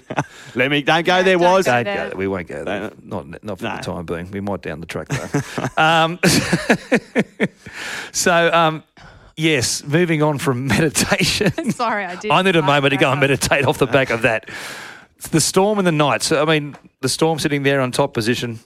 [0.53, 1.65] Let me, don't go there, don't was.
[1.65, 2.09] go Don't there.
[2.11, 2.91] go, we won't go there.
[3.01, 3.21] No.
[3.23, 3.75] Not, not for No.
[3.77, 4.29] the time being.
[4.29, 5.83] We might down the track though.
[5.83, 6.19] um,
[8.11, 8.83] so, um,
[9.37, 11.51] yes, moving on from meditation.
[11.71, 12.31] Sorry, I did.
[12.31, 14.49] I need a moment to go and meditate off the back of that.
[15.31, 16.23] The Storm and the night.
[16.23, 18.59] So, I mean, the Storm sitting there on top position,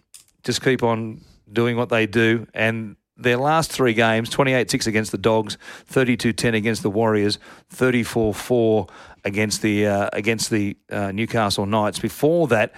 [0.44, 2.48] just keep on doing what they do.
[2.54, 7.38] And their last three games 28 6 against the Dogs, 32 10 against the Warriors,
[7.70, 8.88] 34 4
[9.26, 12.00] against the, uh, against the uh, Newcastle Knights.
[12.00, 12.74] Before that,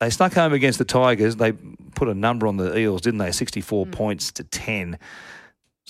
[0.00, 1.36] they snuck home against the Tigers.
[1.36, 1.52] They
[1.94, 3.32] put a number on the Eels, didn't they?
[3.32, 4.98] 64 points to 10.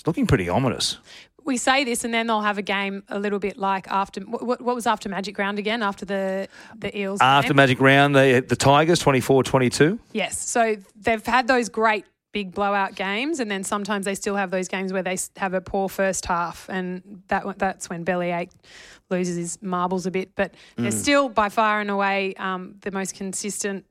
[0.00, 0.96] It's looking pretty ominous.
[1.44, 4.62] We say this, and then they'll have a game a little bit like after what,
[4.62, 5.82] what was after Magic Round again?
[5.82, 7.20] After the the Eels.
[7.20, 7.56] After game?
[7.56, 9.98] Magic Round, they, the Tigers 24 22.
[10.12, 10.38] Yes.
[10.38, 14.68] So they've had those great big blowout games, and then sometimes they still have those
[14.68, 18.52] games where they have a poor first half, and that that's when Belly Bellyache
[19.10, 20.34] loses his marbles a bit.
[20.34, 23.84] But they're still by far and away um, the most consistent.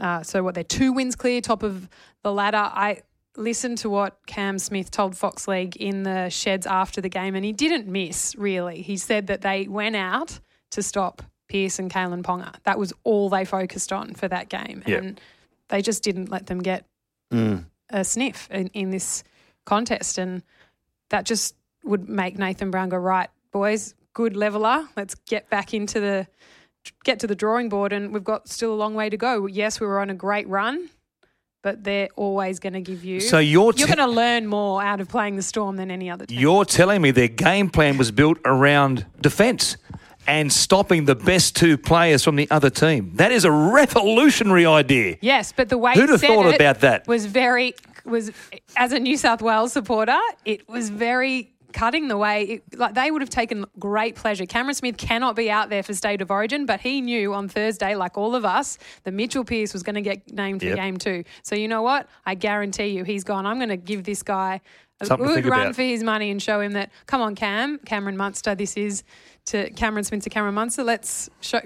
[0.00, 1.88] Uh, so what they're two wins clear, top of
[2.24, 2.56] the ladder.
[2.56, 3.02] I
[3.36, 7.44] listened to what Cam Smith told Fox League in the sheds after the game, and
[7.44, 8.82] he didn't miss really.
[8.82, 10.38] He said that they went out
[10.70, 12.54] to stop Pearce and Kalyn Ponga.
[12.64, 15.02] That was all they focused on for that game, Yep.
[15.02, 15.20] and
[15.68, 16.86] they just didn't let them get
[17.32, 17.64] Mm.
[17.90, 19.24] a sniff in, in this
[19.64, 20.42] contest, and
[21.10, 23.94] that just would make Nathan Brown go right, boys.
[24.12, 24.88] Good leveler.
[24.96, 26.26] Let's get back into the
[27.02, 29.46] get to the drawing board, and we've got still a long way to go.
[29.46, 30.90] Yes, we were on a great run,
[31.64, 33.18] but they're always going to give you.
[33.20, 36.26] So you're, you're going to learn more out of playing the Storm than any other
[36.26, 36.38] team.
[36.38, 39.78] you're telling me their game plan was built around defence
[40.26, 43.12] and stopping the best two players from the other team.
[43.14, 45.16] That is a revolutionary idea.
[45.22, 47.08] Yes, but the way Who'd have thought about that?
[47.08, 48.30] was very was
[48.76, 53.10] as a New South Wales supporter, it was very cutting the way it, like they
[53.10, 54.46] would have taken great pleasure.
[54.46, 57.94] Cameron Smith cannot be out there for state of origin, but he knew on Thursday,
[57.96, 61.24] like all of us, that Mitchell Pearce was going to get named for game two.
[61.42, 62.08] So you know what?
[62.24, 63.44] I guarantee you, he's gone.
[63.44, 64.62] I'm going to give this guy
[65.00, 65.74] a Something good run about.
[65.74, 66.90] for his money and show him that.
[67.06, 68.54] Come on, Cam, Cameron Munster.
[68.54, 69.02] This is
[69.46, 70.84] to Cameron Smith to Cameron Munster.
[70.84, 71.60] Let's show.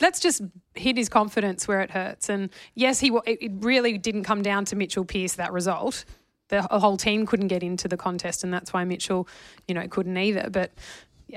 [0.00, 0.42] Let's just
[0.74, 2.28] hit his confidence where it hurts.
[2.28, 6.04] And yes, he it really didn't come down to Mitchell Pearce that result.
[6.48, 9.28] The whole team couldn't get into the contest, and that's why Mitchell,
[9.66, 10.48] you know, couldn't either.
[10.50, 10.72] But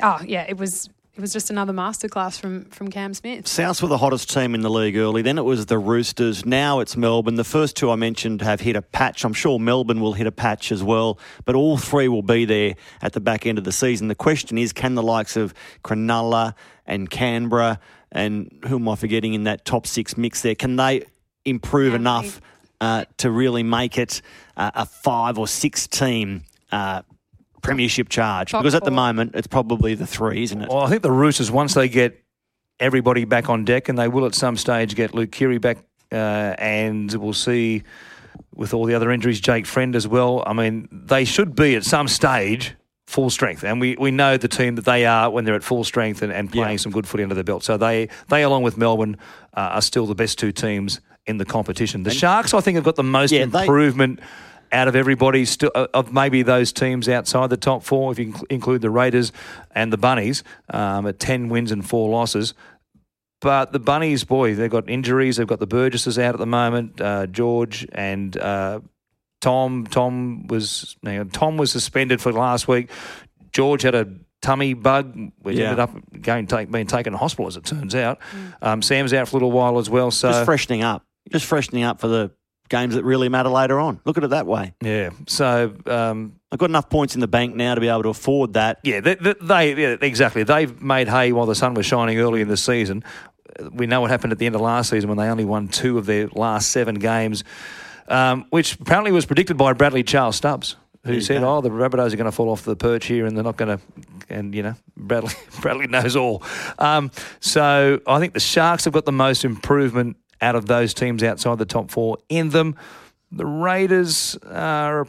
[0.01, 3.45] oh yeah, it was it was just another masterclass from from Cam Smith.
[3.45, 5.22] Souths were the hottest team in the league early.
[5.22, 6.45] Then it was the Roosters.
[6.45, 7.36] Now it's Melbourne.
[7.36, 9.26] The first two I mentioned have hit a patch.
[9.26, 11.20] I'm sure Melbourne will hit a patch as well.
[11.43, 14.07] But all three will be there at the back end of the season.
[14.07, 15.53] The question is, can the likes of
[15.84, 16.55] Cronulla
[16.86, 17.80] and Canberra
[18.12, 20.55] and who am I forgetting in that top six mix there?
[20.55, 21.05] Can they
[21.45, 22.41] improve Yeah, enough
[22.82, 24.22] uh, to really make it
[24.58, 26.44] uh, a five or six team?
[26.72, 27.04] Uh,
[27.62, 28.96] Premiership charge Top because at the four.
[28.96, 30.68] moment it's probably the three, isn't it?
[30.70, 32.20] Well, I think the Roosters, once they get
[32.80, 35.78] everybody back on deck, and they will at some stage get Luke Keary back,
[36.12, 36.16] uh,
[36.58, 37.84] and we'll see
[38.56, 40.42] with all the other injuries, Jake Friend as well.
[40.48, 42.74] I mean, they should be at some stage
[43.06, 45.84] full strength, and we, we know the team that they are when they're at full
[45.84, 46.78] strength and, and playing Yeah.
[46.78, 47.64] some good footy under their belt.
[47.64, 49.18] So they, they along with Melbourne,
[49.54, 52.03] uh, are still the best two teams in the competition.
[52.03, 54.19] The Sharks, I think, have got the most Yeah, they- improvement
[54.74, 58.28] out of everybody still uh, of maybe those teams outside the top four, if you
[58.32, 59.34] inc- include the Raiders
[59.76, 62.53] and the Bunnies um, at ten wins and four losses.
[63.41, 65.38] But the Bunnies, boy, they've got injuries.
[65.38, 67.01] They've got the Burgesses out at the moment.
[67.01, 68.80] Uh, George and uh,
[69.41, 69.88] Tom.
[69.88, 72.89] Tom was you know, Tom was suspended for last week.
[73.51, 74.07] George had a
[74.41, 75.65] tummy bug, which Yeah.
[75.72, 75.91] ended up
[76.22, 78.19] going take, being taken to hospital, as it turns out.
[78.61, 80.11] Um, Sam's out for a little while as well.
[80.11, 81.03] So Just freshening up.
[81.32, 82.32] Just freshening up for the
[82.72, 84.00] games that really matter later on.
[84.06, 84.74] Look at it that way.
[84.82, 88.10] yeah, so um, I've got enough points in the bank now to be able to
[88.10, 88.80] afford that.
[88.84, 90.44] Yeah, they, they, they yeah, exactly.
[90.44, 93.04] They've made hay while the sun was shining early in the season.
[93.74, 95.98] We know what happened at the end of last season when they only won two
[95.98, 97.44] of their last seven games,
[98.08, 102.14] um, which apparently was predicted by Bradley Charles Stubbs, who you said, "Oh, the Rabbitohs
[102.14, 103.84] are going to fall off the perch here, and they're not going to."
[104.30, 106.42] And you know, Bradley Bradley knows all.
[106.80, 107.12] Um,
[107.42, 111.58] so I think the Sharks have got the most improvement out of those teams outside
[111.58, 112.76] the top four in them.
[113.32, 115.08] The Raiders are a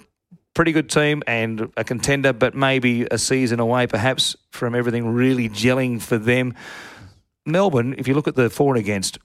[0.54, 5.48] pretty good team and a contender, but maybe a season away perhaps from everything really
[5.48, 6.54] gelling for them.
[7.44, 9.18] Melbourne, if you look at the for and against,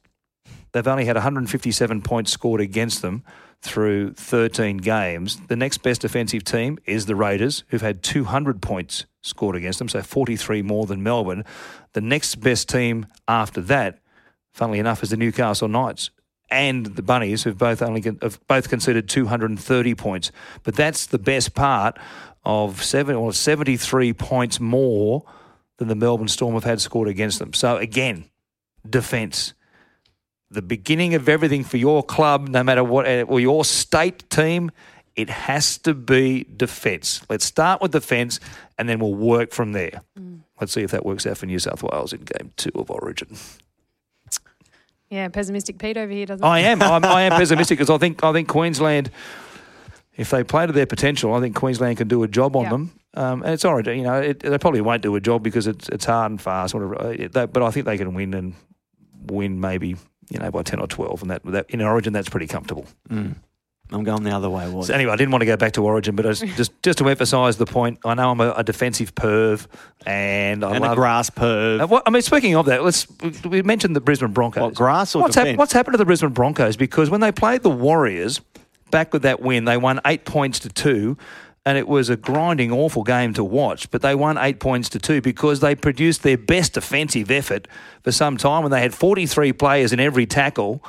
[0.71, 3.23] they've only had 157 points scored against them
[3.61, 5.39] through 13 games.
[5.47, 9.89] The next best defensive team is the Raiders, who've had 200 points scored against them,
[9.89, 11.43] so 43 more than Melbourne.
[11.93, 13.99] The next best team after that,
[14.57, 16.09] funnily enough, is the Newcastle Knights
[16.49, 20.31] and the Bunnies, who've both only have both considered 230 points.
[20.63, 21.97] But that's the best part
[22.43, 25.23] of seven or 73 points more
[25.77, 27.53] than the Melbourne Storm have had scored against them.
[27.53, 28.25] So again,
[28.89, 29.53] defence.
[30.49, 34.71] The beginning of everything for your club, no matter what, uh, or your state team,
[35.15, 37.21] it has to be defence.
[37.29, 38.39] Let's start with defence
[38.77, 40.01] and then we'll work from there.
[40.61, 43.35] Let's see if that works out for New South Wales in game two of Origin.
[45.09, 46.43] Yeah, pessimistic Pete over here doesn't.
[46.45, 46.81] I am.
[46.81, 49.09] I'm, I am pessimistic because I think I think Queensland,
[50.17, 52.69] if they play to their potential, I think Queensland can do a job on Yeah.
[52.69, 52.91] them.
[53.13, 55.87] Um, and it's already, you know, it, they probably won't do a job because it's
[55.89, 56.73] it's hard and fast.
[56.73, 57.01] Whatever.
[57.01, 58.53] Uh, it- that- But I think they can win and
[59.27, 59.95] win maybe
[60.29, 62.85] you know by ten or twelve, and that, that in Origin that's pretty comfortable.
[63.91, 64.69] I'm going the other way.
[64.83, 66.97] So anyway, I didn't want to go back to Origin, but I was just just
[66.97, 67.99] to emphasise the point.
[68.03, 69.65] I know I'm a, a defensive perv,
[70.05, 70.97] and I and a love.
[70.97, 71.81] grass perv.
[71.81, 73.07] Uh, what, I mean, speaking of that, let's
[73.45, 74.61] we mentioned the Brisbane Broncos.
[74.61, 76.75] What, grass or what's, hap- what's happened to the Brisbane Broncos?
[76.75, 78.41] Because when they played the Warriors
[78.91, 81.17] back with that win, they won eight points to two,
[81.65, 83.89] and it was a grinding, awful game to watch.
[83.89, 87.69] But they won eight points to two because they produced their best defensive effort
[88.03, 90.83] for some time, when they had 43 players in every tackle.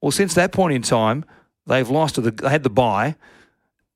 [0.00, 1.24] Well, since that point in time,
[1.66, 2.30] they've lost to the.
[2.30, 3.16] They had the bye.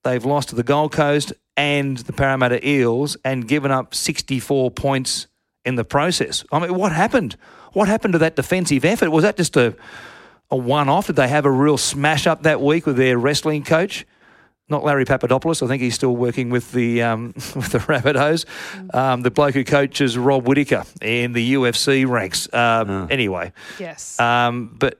[0.03, 5.27] They've lost to the Gold Coast and the Parramatta Eels and given up 64 points
[5.65, 6.45] in the process.
[6.53, 7.35] I mean, what happened?
[7.73, 9.09] What happened to that defensive effort?
[9.11, 9.75] Was that just a,
[10.49, 11.07] a one off?
[11.07, 14.05] Did they have a real smash up that week with their wrestling coach?
[14.69, 15.61] Not Larry Papadopoulos.
[15.61, 18.45] I think he's still working with the um, with the Rabbitohs.
[18.95, 22.51] Um, the bloke who coaches Rob Whittaker in the UFC ranks.
[22.53, 24.17] Um, Anyway, Yes.
[24.19, 24.97] um, but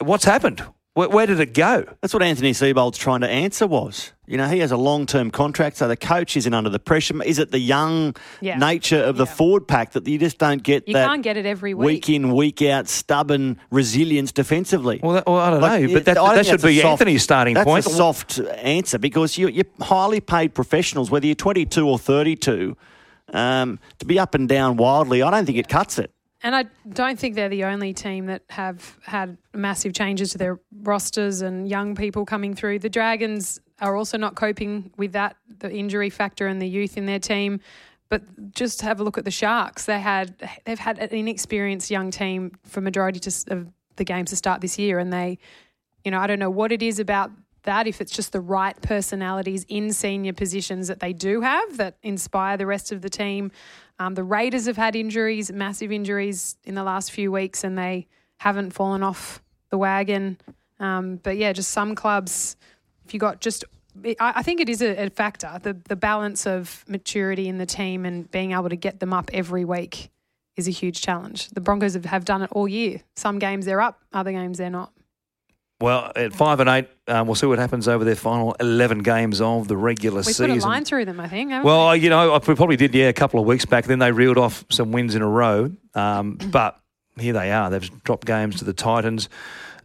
[0.00, 0.62] what's happened?
[0.94, 1.84] Where, where did it go?
[2.00, 4.12] That's what Anthony Seibold's trying to answer was.
[4.26, 7.22] You know, he has a long term contract, so the coach isn't under the pressure.
[7.22, 8.58] Is it the young Yeah.
[8.58, 9.32] nature of the Yeah.
[9.34, 11.86] forward pack that you just don't get you that can't get it every week.
[11.86, 14.98] week in, week out, stubborn resilience defensively?
[15.00, 17.22] Well, that, well I don't Like, know, but that, I that should be soft- Anthony's
[17.22, 17.84] starting that's point.
[17.84, 22.76] That's a soft answer because you, you're highly paid professionals, whether you're 22 or 32.
[23.32, 26.10] Um, to be up and down wildly, I don't think it cuts it.
[26.42, 30.58] And I don't think they're the only team that have had massive changes to their
[30.82, 32.78] rosters and young people coming through.
[32.78, 37.06] The Dragons are also not coping with that, the injury factor and the youth in
[37.06, 37.60] their team.
[38.08, 39.84] But just have a look at the Sharks.
[39.84, 40.34] They had
[40.64, 44.78] they've had an inexperienced young team for majority to, of the games to start this
[44.78, 45.38] year, and they,
[46.04, 47.30] you know, I don't know what it is about
[47.62, 47.86] that.
[47.86, 52.56] If it's just the right personalities in senior positions that they do have that inspire
[52.56, 53.52] the rest of the team.
[54.00, 58.06] Um, the Raiders have had injuries, massive injuries in the last few weeks, and they
[58.38, 60.38] haven't fallen off the wagon.
[60.80, 62.56] Um, but yeah, just some clubs,
[63.04, 63.62] if you got just,
[64.02, 67.66] I, I think it is a, a factor the the balance of maturity in the
[67.66, 70.10] team and being able to get them up every week
[70.56, 71.50] is a huge challenge.
[71.50, 73.02] The Broncos have, have done it all year.
[73.16, 74.92] Some games they're up, other games they're not.
[75.80, 79.40] Well, at five and eight, um, we'll see what happens over their final eleven games
[79.40, 80.50] of the regular We season.
[80.50, 81.50] We put a line through them, I think.
[81.64, 82.00] Well, we?
[82.00, 83.86] you know, we probably did, yeah, a couple of weeks back.
[83.86, 85.72] Then they reeled off some wins in a row.
[85.94, 86.78] Um, but
[87.18, 87.70] here they are.
[87.70, 89.28] They've dropped games to the Titans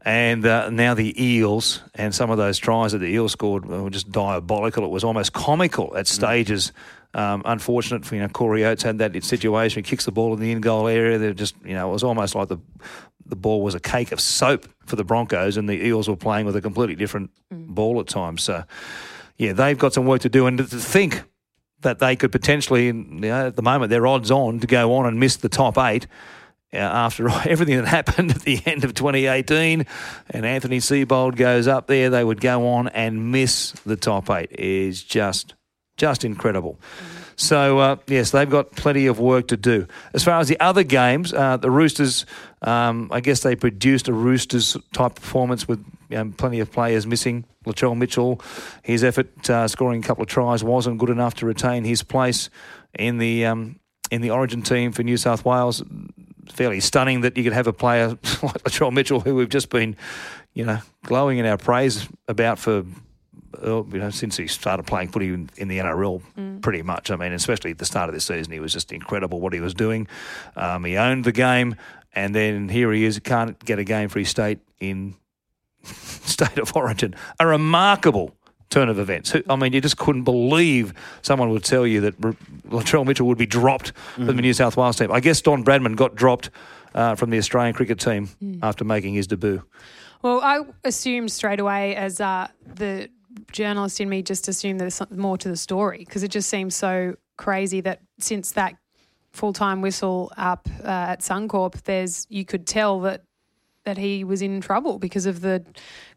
[0.02, 1.82] and uh, now the Eels.
[1.96, 4.86] And some of those tries that the Eels scored were just diabolical.
[4.86, 6.72] It was almost comical at stages.
[7.14, 9.84] Um, unfortunate for, you know, Corey Oates had that situation.
[9.84, 11.18] He kicks the ball in the in goal area.
[11.18, 12.58] They're just, you know, it was almost like the
[13.28, 16.46] the ball was a cake of soap for the Broncos, and the Eels were playing
[16.46, 18.44] with a completely different ball at times.
[18.44, 18.64] So,
[19.38, 21.24] yeah, they've got some work to do, and to think
[21.82, 25.06] that they could potentially, you know, at the moment, they're odds on to go on
[25.06, 26.08] and miss the top eight.
[26.74, 29.86] Uh, after everything that happened at the end of 2018,
[30.32, 34.52] and Anthony Seibold goes up there, they would go on and miss the top eight.
[34.52, 35.54] Is just,
[35.96, 36.80] just incredible.
[37.36, 39.88] So uh, yes, they've got plenty of work to do.
[40.14, 42.26] As far as the other games, uh, the Roosters,
[42.66, 45.86] um, I guess they produced a Roosters type performance with
[46.16, 47.46] um, plenty of players missing.
[47.66, 48.42] Latrell Mitchell,
[48.82, 52.50] his effort uh, scoring a couple of tries wasn't good enough to retain his place
[52.98, 53.80] in the um,
[54.12, 55.84] in the Origin team for New South Wales.
[56.52, 58.10] Fairly stunning that you could have a player
[58.44, 59.96] like Latrell Mitchell, who we've just been,
[60.54, 62.84] you know, glowing in our praise about for
[63.64, 66.22] you know, since he started playing footy in, in the NRL,
[66.62, 67.12] pretty much.
[67.12, 69.60] I mean, especially at the start of this season, he was just incredible what he
[69.60, 70.08] was doing.
[70.56, 71.76] Um, he owned the game,
[72.16, 75.16] and then here he is, can't get a game for his state in
[75.84, 77.16] state of origin.
[77.40, 78.36] A remarkable
[78.70, 79.36] turn of events.
[79.50, 83.46] I mean, you just couldn't believe someone would tell you that Latrell Mitchell would be
[83.46, 85.12] dropped from the New South Wales team.
[85.12, 86.50] I guess Don Bradman got dropped
[86.96, 88.30] uh, from the Australian cricket team
[88.62, 89.64] after making his debut.
[90.22, 93.10] Well, I assumed straight away as uh, the
[93.52, 97.16] journalist in me just assumed there's more to the story because it just seems so
[97.38, 98.76] crazy that since that
[99.36, 103.24] full time whistle up uh, at Suncorp, there's you could tell that
[103.84, 105.64] that he was in trouble because of the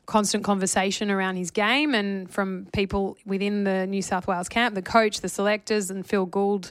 [0.07, 4.81] constant conversation around his game and from people within the New South Wales camp, the
[4.81, 6.71] coach, the selectors, and Phil Gould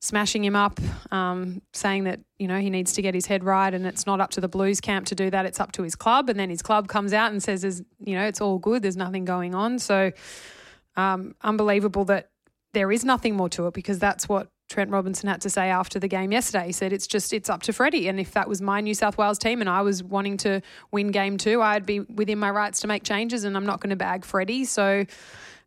[0.00, 0.80] smashing him up,
[1.10, 4.20] um, saying that you know he needs to get his head right, and it's not
[4.20, 5.44] up to the Blues camp to do that.
[5.44, 8.14] It's up to his club, and then his club comes out and says, "There's you
[8.14, 8.82] know it's all good.
[8.82, 10.12] There's nothing going on." So
[10.96, 12.30] um, unbelievable that
[12.72, 15.98] there is nothing more to it because that's what Trent Robinson had to say after
[15.98, 16.66] the game yesterday.
[16.66, 19.16] He said it's just it's up to Freddie, and if that was my New South
[19.16, 20.60] Wales team and I was wanting to
[20.90, 23.90] win game two, I'd be within my rights to make changes, and I'm not going
[23.90, 24.64] to bag Freddie.
[24.64, 25.04] So.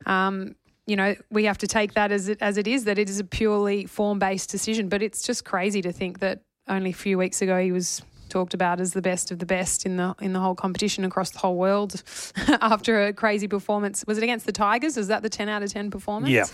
[0.06, 0.56] Um,
[0.88, 3.20] you know, we have to take that as it, as it is, that it is
[3.20, 4.90] a purely form based decision.
[4.90, 8.54] But it's just crazy to think that only a few weeks ago he was talked
[8.54, 11.40] about as the best of the best in the in the whole competition across the
[11.40, 12.02] whole world
[12.62, 14.04] after a crazy performance.
[14.08, 14.98] Was it against the Tigers?
[14.98, 16.32] Was that the ten out of ten performance?
[16.32, 16.46] Yeah.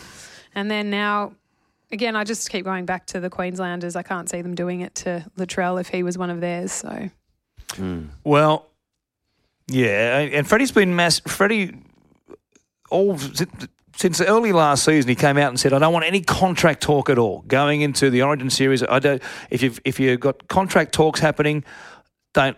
[0.53, 1.33] And then now,
[1.91, 3.95] again, I just keep going back to the Queenslanders.
[3.95, 6.71] I can't see them doing it to Latrell if he was one of theirs.
[6.71, 7.09] So
[7.75, 8.05] hmm.
[8.23, 8.67] Well,
[9.67, 11.19] yeah, and Freddie's been mass.
[11.19, 11.77] Freddie,
[12.89, 13.17] all
[13.95, 17.09] since early last season, he came out and said, "I don't want any contract talk
[17.09, 18.83] at all going into the Origin series.
[18.83, 19.21] I don't.
[19.49, 21.63] If you've if you've got contract talks happening,
[22.33, 22.57] don't."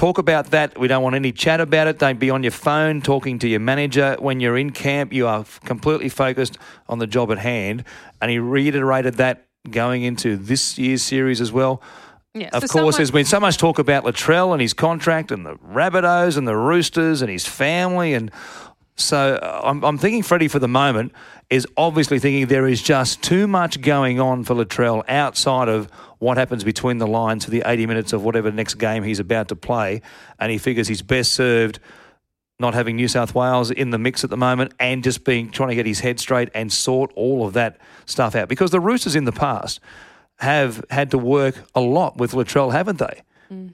[0.00, 0.78] Talk about that.
[0.78, 1.98] We don't want any chat about it.
[1.98, 5.12] Don't be on your phone talking to your manager when you're in camp.
[5.12, 6.56] You are completely focused
[6.88, 7.84] on the job at hand.
[8.22, 11.82] And he reiterated that going into this year's series as well.
[12.32, 15.30] yeah, Of so course, someone- there's been so much talk about Latrell and his contract
[15.30, 18.14] and the Rabbitohs and the Roosters and his family.
[18.14, 18.30] And
[19.00, 21.12] so uh, I'm, I'm thinking Freddie for the moment
[21.48, 26.36] is obviously thinking there is just too much going on for Latrell outside of what
[26.36, 29.56] happens between the lines for the 80 minutes of whatever next game he's about to
[29.56, 30.02] play.
[30.38, 31.80] And he figures he's best served
[32.60, 35.70] not having New South Wales in the mix at the moment and just being trying
[35.70, 38.48] to get his head straight and sort all of that stuff out.
[38.48, 39.80] Because the Roosters in the past
[40.36, 43.22] have had to work a lot with Latrell, haven't they?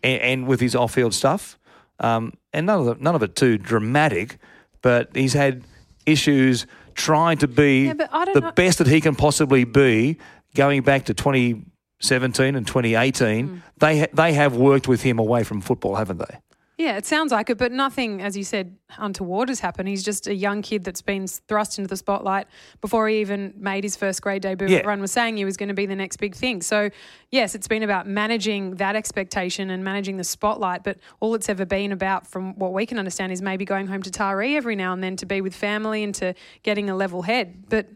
[0.02, 1.58] And, and with his off-field stuff,
[2.00, 4.38] um, and none of it, none of it too dramatic,
[4.82, 5.62] but he's had
[6.06, 9.64] issues trying to be Yeah, but I don't the know- best that he can possibly
[9.64, 10.16] be,
[10.54, 13.48] going back to 2017 and 2018.
[13.48, 13.62] Mm.
[13.78, 16.38] They ha- they have worked with him away from football, haven't they?
[16.78, 19.88] Yeah, it sounds like it, but nothing, as you said, untoward has happened.
[19.88, 22.48] He's just a young kid that's been thrust into the spotlight
[22.82, 24.68] before he even made his first grade debut.
[24.68, 24.80] Yeah.
[24.80, 26.60] Everyone was saying he was going to be the next big thing.
[26.60, 26.90] So,
[27.30, 31.64] yes, it's been about managing that expectation and managing the spotlight, but all it's ever
[31.64, 34.92] been about, from what we can understand, is maybe going home to Taree every now
[34.92, 37.64] and then to be with family and to getting a level head.
[37.70, 37.88] But,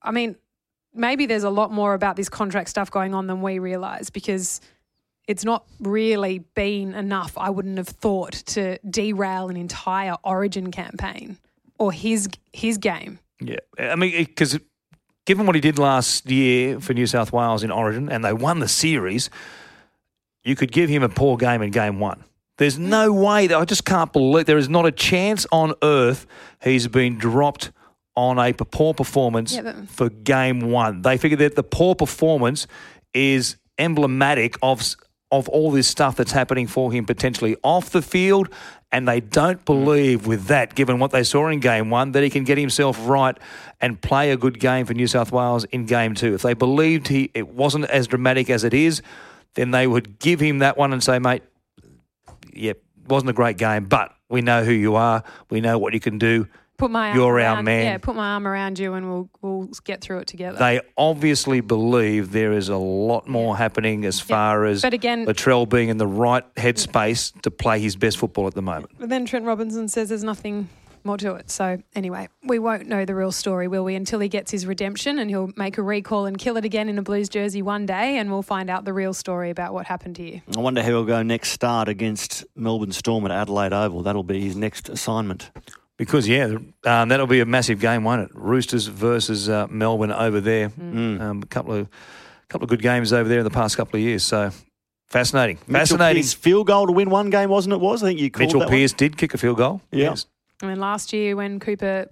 [0.00, 0.36] I mean,
[0.94, 4.62] maybe there's a lot more about this contract stuff going on than we realise because
[5.28, 11.36] it's not really been enough, I wouldn't have thought, to derail an entire Origin campaign
[11.78, 13.20] or his his game.
[13.40, 14.58] Yeah, I mean, because
[15.26, 18.58] given what he did last year for New South Wales in Origin, and they won
[18.58, 19.30] the series,
[20.42, 22.24] you could give him a poor game in game one.
[22.56, 22.88] There's mm.
[22.88, 26.26] no way that I just can't believe there is not a chance on earth
[26.64, 27.70] he's been dropped
[28.16, 31.02] on a poor performance Yeah, but- for game one.
[31.02, 32.66] They figure that the poor performance
[33.14, 34.82] is emblematic of
[35.30, 38.48] of all this stuff that's happening for him potentially off the field,
[38.90, 42.30] and they don't believe with that, given what they saw in game one, that he
[42.30, 43.36] can get himself right
[43.80, 46.34] and play a good game for New South Wales in game two.
[46.34, 49.02] If they believed he it wasn't as dramatic as it is,
[49.54, 51.42] then they would give him that one and say, mate,
[52.54, 55.22] yep, wasn't a great game, but we know who you are.
[55.50, 56.46] We know what you can do.
[56.78, 57.84] Put my You're arm our around, man.
[57.84, 60.58] Yeah, put my arm around you, and we'll we'll get through it together.
[60.58, 65.68] They obviously believe there is a lot more happening as far as But again- Latrell
[65.68, 68.92] being in the right headspace to play his best football at the moment.
[68.98, 70.68] But then Trent Robinson says there's nothing
[71.02, 71.50] more to it.
[71.50, 75.18] So anyway, we won't know the real story, will we, until he gets his redemption
[75.18, 78.18] and he'll make a recall and kill it again in a Blues jersey one day,
[78.18, 80.42] and we'll find out the real story about what happened here.
[80.56, 84.02] I wonder how he'll go next start against Melbourne Storm at Adelaide Oval.
[84.02, 85.50] That'll be his next assignment.
[85.98, 88.30] Because, yeah, um, that'll be a massive game, won't it?
[88.32, 90.70] Roosters versus uh, Melbourne over there.
[90.78, 91.88] Um, a couple of
[92.48, 94.22] couple of good games over there in the past couple of years.
[94.22, 94.50] So
[95.08, 95.58] fascinating.
[95.66, 96.22] Mitchell Fascinating.
[96.22, 97.80] Pearce field goal to win one game, wasn't it?
[97.80, 99.82] Was I think you called Mitchell that Pearce did kick a field goal.
[99.90, 100.10] Yeah.
[100.10, 100.26] Yes.
[100.62, 102.06] I mean, last year when Cooper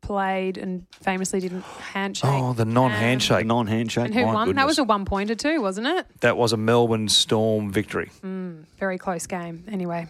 [0.00, 2.30] played and famously didn't handshake.
[2.30, 2.92] Oh, the non one.
[2.92, 3.46] handshake.
[3.46, 4.06] non handshake.
[4.06, 4.54] and who my won?
[4.54, 6.06] That was a one pointer too, wasn't it?
[6.20, 8.10] that was a Melbourne Storm victory.
[8.22, 9.64] Very close game.
[9.68, 10.08] Anyway,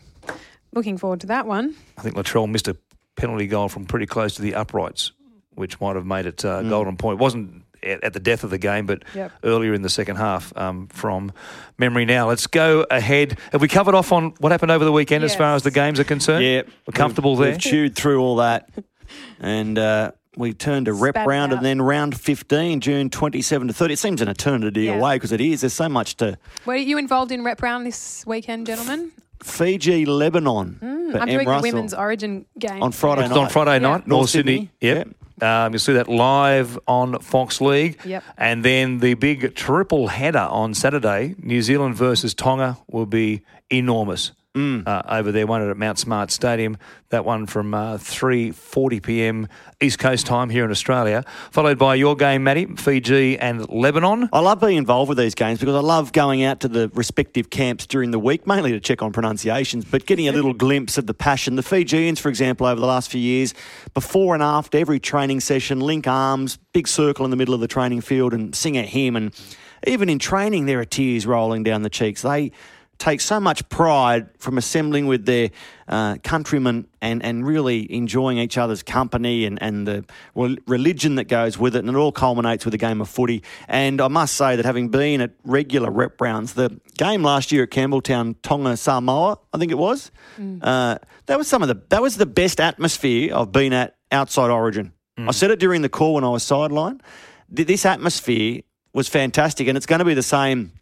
[0.73, 1.75] looking forward to that one.
[1.97, 2.77] I think Latrell missed a
[3.21, 5.13] penalty goal from pretty close to the uprights,
[5.55, 7.19] which might have made it uh, golden point.
[7.19, 9.33] It wasn't at, at the death of the game, but Yep.
[9.45, 11.33] earlier in the second half um, from
[11.79, 12.29] memory now.
[12.29, 13.39] Let's go ahead.
[13.53, 16.01] Have we covered off on what happened over the weekend as far as the games
[16.01, 16.45] are concerned?
[16.45, 17.51] Yeah, We're comfortable we've, there?
[17.53, 18.69] We've chewed through all that,
[19.41, 21.59] and uh, we turned to rep Spat round out.
[21.59, 23.95] and then round fifteen, June twenty-seven to thirty.
[23.95, 24.99] It seems an eternity Yeah.
[24.99, 25.61] away because it is.
[25.63, 29.13] There's so much to Were you involved in rep round this weekend, gentlemen?
[29.43, 30.77] Fiji, Lebanon.
[30.81, 31.29] for Hmm, I'm M.
[31.29, 31.63] doing Russell.
[31.63, 33.53] the women's Origin game On Friday It's on night.
[33.53, 33.79] Friday Yeah.
[33.79, 34.71] night, North North Sydney.
[34.81, 35.05] Sydney.
[35.07, 35.09] Yep.
[35.43, 37.99] Um, you'll see that live on Fox League.
[38.05, 38.23] Yep.
[38.37, 44.33] And then the big triple header on Saturday, New Zealand versus Tonga, will be enormous.
[44.57, 44.85] Mm.
[44.85, 46.77] Uh, over there, one at Mount Smart Stadium.
[47.11, 49.49] That one from uh, 3:40 p.m.
[49.81, 54.29] East Coast time here in Australia, followed by your game, Matty, Fiji and Lebanon.
[54.33, 57.49] I love being involved with these games because I love going out to the respective
[57.51, 61.07] camps during the week, mainly to check on pronunciations, but getting a little glimpse of
[61.07, 61.55] the passion.
[61.55, 63.55] The Fijians, for example, over the last few years,
[63.95, 67.69] before and after every training session, link arms, big circle in the middle of the
[67.69, 69.15] training field, and sing a hymn.
[69.15, 69.33] And
[69.87, 72.23] even in training, there are tears rolling down the cheeks.
[72.23, 72.51] They
[73.01, 75.51] take so much pride from assembling with their
[75.89, 80.05] uh, countrymen and, and really enjoying each other's company and, and the
[80.67, 81.81] religion that goes with it.
[81.81, 83.43] And it all culminates with a game of footy.
[83.67, 87.65] And I must say that having been at regular rep rounds, the game last year
[87.65, 90.11] at Campbelltown, Tonga Samoa, I think it was,
[90.63, 94.51] uh, that was some of the that was the best atmosphere I've been at outside
[94.51, 94.93] Origin.
[95.29, 97.01] I said it during the call when I was sideline.
[97.49, 98.61] This atmosphere
[98.93, 100.73] was fantastic, and it's going to be the same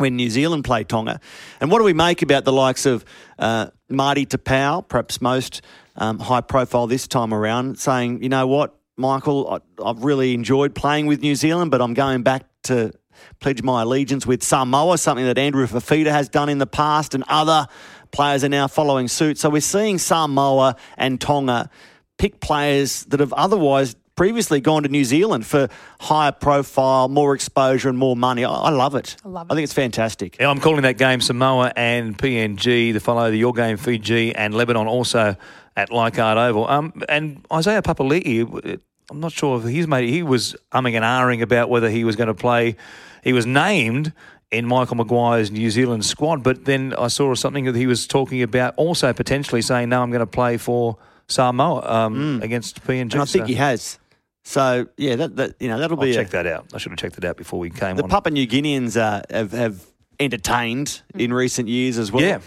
[0.00, 1.20] when New Zealand play Tonga.
[1.60, 3.04] And what do we make about the likes of
[3.38, 5.62] uh, Marty Taupau, perhaps most
[5.96, 10.74] um, high profile this time around, saying, you know what, Michael, I, I've really enjoyed
[10.74, 12.92] playing with New Zealand, but I'm going back to
[13.40, 17.22] pledge my allegiance with Samoa, something that Andrew Fifita has done in the past, and
[17.28, 17.66] other
[18.10, 19.38] players are now following suit.
[19.38, 21.70] So we're seeing Samoa and Tonga
[22.18, 27.88] pick players that have otherwise previously gone to New Zealand for higher profile, more exposure,
[27.88, 28.44] and more money.
[28.44, 29.16] I, I love it.
[29.24, 29.50] I love it.
[29.50, 30.36] I think it's fantastic.
[30.38, 34.54] Yeah, I'm calling that game Samoa and PNG to follow the your game Fiji and
[34.54, 35.36] Lebanon also
[35.74, 36.68] at Leichhardt Oval.
[36.68, 38.78] Um, and Isaiah Papali'i,
[39.10, 40.10] I'm not sure if he's made.
[40.10, 42.76] He was umming and ahhing about whether he was going to play.
[43.24, 44.12] He was named
[44.50, 48.42] in Michael Maguire's New Zealand squad, but then I saw something that he was talking
[48.42, 53.14] about also potentially saying, "No, I'm going to play for Samoa um, against PNG." And
[53.14, 53.98] I think So he has.
[54.44, 56.66] So yeah, that, that you know that'll I'll be a, check that out.
[56.74, 58.08] I should have checked it out before we came the on.
[58.08, 59.84] Papua New Guineans uh, have, have
[60.18, 62.22] entertained in recent years as well.
[62.24, 62.40] Yeah.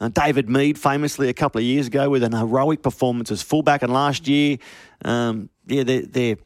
[0.00, 3.82] Uh, David Mead, famously a couple of years ago, with an heroic performance as fullback,
[3.82, 4.56] and last year,
[5.04, 6.36] um, yeah, they're, they're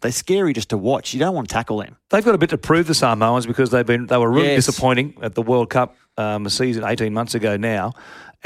[0.00, 1.12] they're scary just to watch.
[1.12, 1.96] You don't want to tackle them.
[2.10, 4.66] They've got a bit to prove the Samoans because they've been they were really Yes.
[4.66, 7.92] disappointing at the World Cup um, season eighteen months ago now,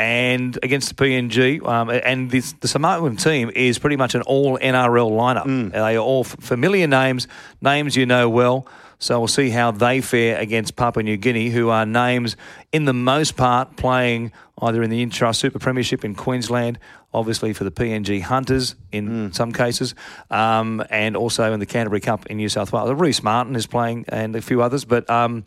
[0.03, 1.65] and against the PNG.
[1.65, 5.71] Um, and this, the Samoan team is pretty much an all NRL lineup.
[5.71, 7.29] They are all f- familiar names,
[7.61, 8.67] names you know well.
[8.99, 12.37] So we'll see how they fare against Papua New Guinea, who are names
[12.73, 16.81] in the most part playing either in the Intrust Super Premiership in Queensland,
[17.15, 19.95] obviously for the PNG Hunters in some cases,
[20.31, 22.91] um, and also in the Canterbury Cup in New South Wales.
[22.91, 25.45] Rhyse Martin is playing and a few others, but um,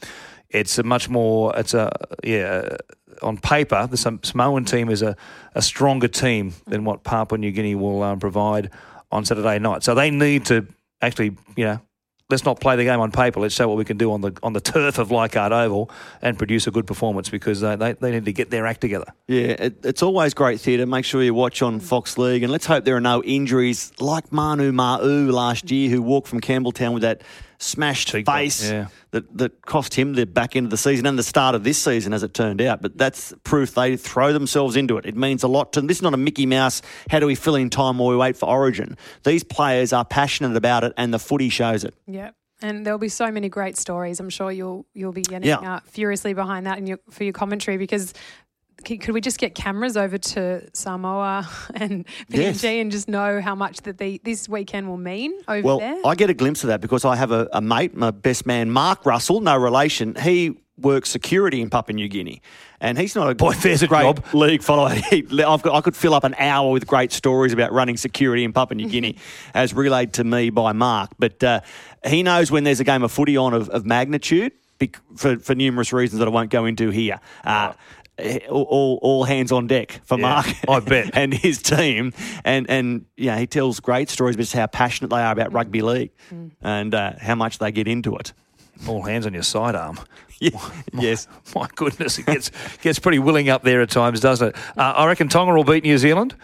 [0.50, 1.92] it's a much more, it's a,
[2.24, 2.78] yeah,
[3.22, 5.16] on paper, the Sam- Samoan team is a,
[5.54, 8.72] a stronger team than what Papua New Guinea will um, provide
[9.12, 9.84] on Saturday night.
[9.84, 10.68] So they need to
[11.02, 11.80] actually, you know,
[12.30, 13.40] let's not play the game on paper.
[13.40, 15.92] Let's show what we can do on the on the turf of Leichhardt Oval
[16.22, 19.14] and produce a good performance because they, they, they need to get their act together.
[19.28, 20.86] Yeah, it, it's always great theatre.
[20.86, 24.32] Make sure you watch on Fox League, and let's hope there are no injuries like
[24.32, 27.22] Manu Ma'u last year, who walked from Campbelltown with that
[27.58, 28.88] smashed Cheekbone, face yeah.
[29.16, 31.78] That, that cost him the back end of the season and the start of this
[31.82, 32.82] season, as it turned out.
[32.82, 35.06] But that's proof they throw themselves into it.
[35.06, 35.88] It means a lot to them.
[35.88, 38.38] This is not a Mickey Mouse, how do we fill in time while we wait
[38.38, 38.98] for Origin?
[39.24, 41.96] These players are passionate about it, and the footy shows it.
[42.08, 42.32] Yeah.
[42.62, 44.20] And there'll be so many great stories.
[44.20, 45.60] I'm sure you'll you'll be getting Yeah.
[45.60, 48.14] uh, furiously behind that in your, for your commentary because
[48.86, 52.64] could we just get cameras over to Samoa and PNG Yes.
[52.64, 56.00] and just know how much that the, this weekend will mean over Well, there?
[56.06, 58.72] I get a glimpse of that because I have a, a mate, my best man,
[58.72, 60.16] Mark Russell, no relation.
[60.16, 62.42] He works security in Papua New Guinea,
[62.82, 64.24] and he's not a Boy, there's a great job.
[64.34, 64.90] league follower.
[65.12, 68.52] I've got, I could fill up an hour with great stories about running security in
[68.54, 69.18] Papua New Guinea,
[69.54, 71.12] as relayed to me by Mark.
[71.18, 71.62] But uh,
[72.06, 75.56] he knows when there's a game of footy on of, of magnitude bec- for, for
[75.56, 77.20] numerous reasons that I won't go into here.
[77.46, 77.72] Uh,
[78.50, 81.12] all, all, hands on deck for Yeah, Mark I bet.
[81.14, 82.14] and his team.
[82.44, 85.82] And, and yeah, he tells great stories about just how passionate they are about rugby
[85.82, 86.12] league
[86.62, 88.34] and uh, how much they get into it.
[88.88, 90.00] All hands on your sidearm.
[90.38, 90.50] Yeah,
[90.92, 91.30] yes.
[91.56, 92.52] My goodness, it gets
[92.82, 94.56] gets pretty willing up there at times, doesn't it?
[94.78, 96.36] Uh, I reckon Tonga will beat New Zealand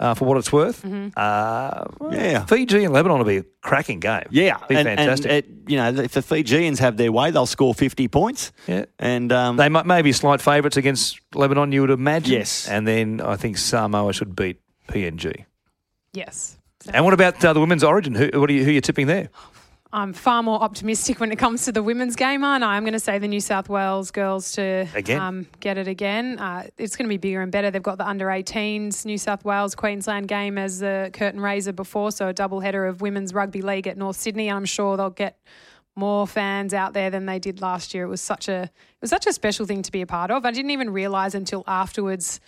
[0.00, 0.84] uh, for what it's worth.
[0.84, 2.44] Uh, Yeah.
[2.46, 4.24] Fiji and Lebanon will be a cracking game.
[4.30, 5.30] Yeah, be and, fantastic.
[5.30, 8.50] and it, you know, if the Fijians have their way, they'll score fifty points.
[8.66, 8.86] Yeah.
[8.98, 12.32] and um, they might, may be slight favourites against Lebanon, you would imagine.
[12.38, 12.66] Yes.
[12.68, 15.44] and then I think Samoa should beat PNG.
[16.12, 16.56] yes.
[16.94, 18.14] And what about uh, the women's origin?
[18.14, 19.28] Who, what are you, who are you tipping there?
[19.92, 22.76] I'm far more optimistic when it comes to the women's game, aren't I?
[22.76, 24.86] I'm going to say the New South Wales girls to
[25.18, 26.38] Um, get it again.
[26.38, 27.72] Uh, it's going to be bigger and better.
[27.72, 32.12] They've got the under 18s New South Wales Queensland game as the curtain raiser before,
[32.12, 34.48] so a double header of women's rugby league at North Sydney.
[34.48, 35.40] I'm sure they'll get
[35.96, 38.04] more fans out there than they did last year.
[38.04, 40.44] It was such a it was such a special thing to be a part of.
[40.46, 42.38] I didn't even realise until afterwards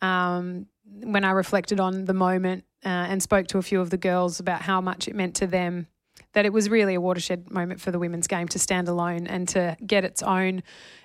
[0.00, 0.66] um,
[1.02, 4.38] when I reflected on the moment uh, and spoke to a few of the girls
[4.38, 5.88] about how much it meant to them
[6.34, 9.48] that it was really a watershed moment for the women's game to stand alone and
[9.48, 10.62] to get its own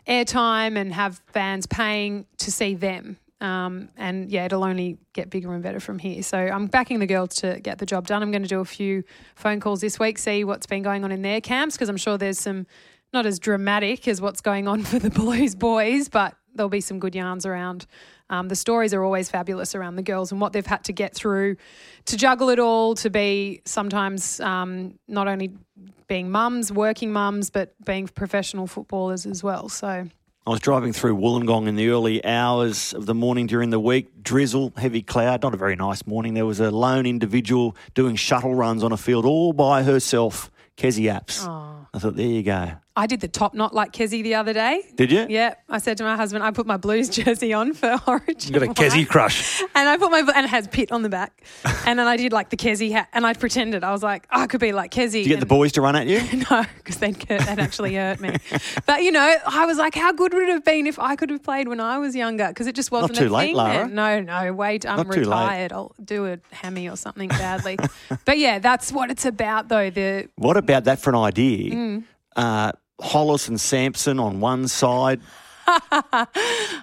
[0.07, 3.17] airtime and have fans paying to see them.
[3.41, 6.21] Um, and yeah, it'll only get bigger and better from here.
[6.23, 8.21] So I'm backing the girls to get the job done.
[8.21, 9.03] I'm going to do a few
[9.35, 12.17] phone calls this week, see what's been going on in their camps because I'm sure
[12.17, 12.67] there's some
[13.13, 16.99] not as dramatic as what's going on for the Blues boys, but there'll be some
[16.99, 17.85] good yarns around.
[18.29, 21.15] Um, the stories are always fabulous around the girls and what they've had to get
[21.15, 21.57] through
[22.05, 25.51] to juggle it all, to be sometimes um, not only
[26.07, 29.69] being mums, working mums, but being professional footballers as well.
[29.69, 30.07] So
[30.45, 34.23] I was driving through Wollongong in the early hours of the morning during the week.
[34.23, 36.33] Drizzle, heavy cloud, not a very nice morning.
[36.33, 40.49] There was a lone individual doing shuttle runs on a field all by herself.
[40.77, 41.45] Kezie Apps.
[41.93, 42.71] I thought, there you go.
[42.95, 44.83] I did the top knot like Kezie the other day.
[44.95, 45.25] Did you?
[45.29, 48.53] Yeah, I said to my husband, I put my Blues jersey on for Origin.
[48.53, 49.61] You got a Kezie crush.
[49.73, 51.43] And I put my and it has pit on the back,
[51.85, 54.41] and then I did like the Kezie hat, and I pretended I was like, oh,
[54.41, 55.11] I could be like Kezie.
[55.11, 56.19] Did you get the boys to run at you?
[56.51, 58.35] No, because they'd, hurt- actually hurt me.
[58.85, 61.29] But you know, I was like, how good would it have been if I could
[61.29, 62.47] have played when I was younger?
[62.49, 63.73] Because it just wasn't too a late, thing Lara.
[63.87, 63.93] then.
[63.95, 65.71] No, no, wait, I'm Not retired.
[65.71, 67.77] I'll do a hammy or something badly.
[68.25, 69.89] but yeah, that's what it's about, though.
[69.89, 71.71] The What about that for an idea?
[71.73, 72.03] Mm.
[72.39, 72.71] Uh,
[73.01, 75.21] Hollis and Sampson on one side,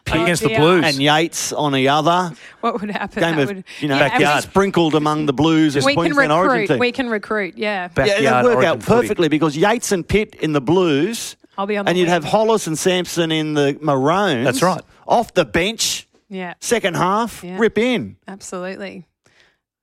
[0.07, 0.55] Against the.
[0.57, 0.85] Blues.
[0.85, 2.33] and Yates on the other.
[2.61, 3.21] what would happen?
[3.23, 4.43] Game that of would, you know Yeah, Backyard.
[4.45, 5.77] sprinkled among the Blues.
[5.77, 6.67] as We, we can Queensland Origin recruit.
[6.75, 6.79] team.
[6.79, 7.55] We can recruit.
[7.59, 7.67] Yeah.
[7.85, 9.01] Yeah, Backyard it'd work Origin out footy.
[9.09, 12.11] perfectly because Yates and Pitt in the Blues, I'll be on the and you'd wing.
[12.13, 14.45] have Hollis and Sampson in the Maroons.
[14.45, 14.81] That's right.
[15.09, 17.57] Off the bench, Yeah, second half, Yeah.
[17.59, 19.07] rip in, absolutely.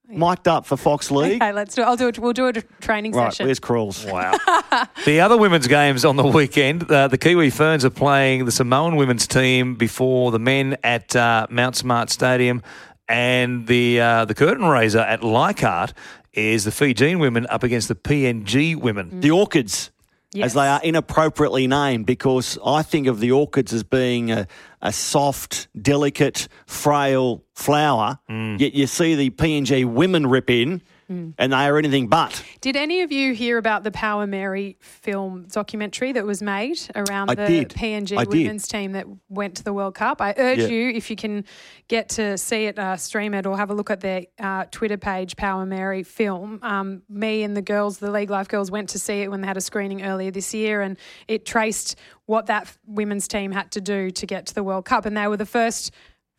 [0.08, 1.40] Mic'd up for Fox League.
[1.42, 1.82] Okay, let's do.
[1.82, 1.84] it.
[1.86, 2.18] I'll do it.
[2.18, 3.46] We'll do a training Right, session.
[3.46, 4.04] where's Crawls?
[4.04, 4.32] Wow.
[5.04, 8.96] the other women's games on the weekend, uh, the Kiwi Ferns are playing the Samoan
[8.96, 12.62] women's team before the men at uh, Mount Smart Stadium,
[13.08, 15.92] and the uh, the curtain raiser at Leichhardt
[16.32, 19.20] is the Fijian women up against the PNG women.
[19.20, 19.90] The Orchids,
[20.32, 20.46] Yes.
[20.46, 24.48] as they are inappropriately named, because I think of the Orchids as being a,
[24.84, 28.18] a soft, delicate, frail flower.
[28.30, 28.60] Mm.
[28.60, 31.34] Yet you see the PNG women rip in, Mm.
[31.38, 32.42] and they are anything but.
[32.60, 37.30] Did any of you hear about the Power Meri film documentary that was made around
[37.30, 37.68] I the did.
[37.70, 38.28] PNG I did.
[38.32, 40.20] women's team that went to the World Cup?
[40.22, 40.66] I urge Yeah.
[40.68, 41.44] you, if you can
[41.88, 44.96] get to see it, uh, stream it, or have a look at their uh, Twitter
[44.96, 46.58] page, Power Meri Film.
[46.62, 49.46] Um, me and the girls, the League Life girls, went to see it when they
[49.46, 50.96] had a screening earlier this year, and
[51.28, 55.04] it traced what that women's team had to do to get to the World Cup,
[55.04, 55.90] and they were the first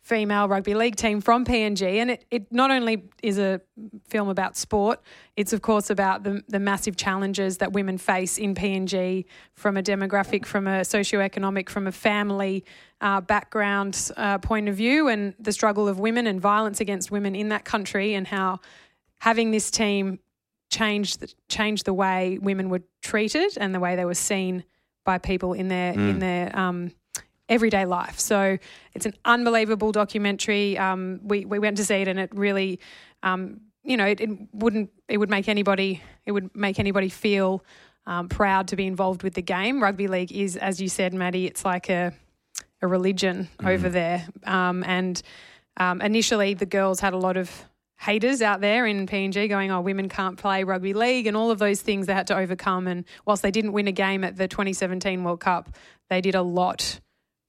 [0.06, 1.96] female rugby league team from PNG.
[1.96, 3.60] And it, it not only is a
[4.06, 5.00] film about sport,
[5.34, 9.24] it's of course about the, the massive challenges that women face in PNG
[9.54, 12.64] from a demographic, from a socioeconomic, from a family
[13.00, 17.34] uh, background uh, point of view, and the struggle of women and violence against women
[17.34, 18.60] in that country, and how
[19.18, 20.20] having this team
[20.70, 24.62] changed the, changed the way women were treated and the way they were seen
[25.04, 26.92] by people in their in their um,
[27.48, 28.18] everyday life.
[28.18, 28.58] So
[28.94, 30.76] it's an unbelievable documentary.
[30.78, 32.80] Um, we we went to see it and it really,
[33.22, 37.64] um, you know, it, it wouldn't it would make anybody it would make anybody feel
[38.06, 39.82] um, proud to be involved with the game.
[39.82, 42.12] Rugby league is, as you said, Matty, it's like a
[42.82, 44.26] a religion over there.
[44.44, 45.20] Um, and
[45.76, 47.50] um, initially, the girls had a lot of
[47.98, 51.58] haters out there in PNG going, oh, women can't play rugby league and all of
[51.58, 52.86] those things they had to overcome.
[52.86, 55.74] And whilst they didn't win a game at the 2017 World Cup,
[56.10, 57.00] they did a lot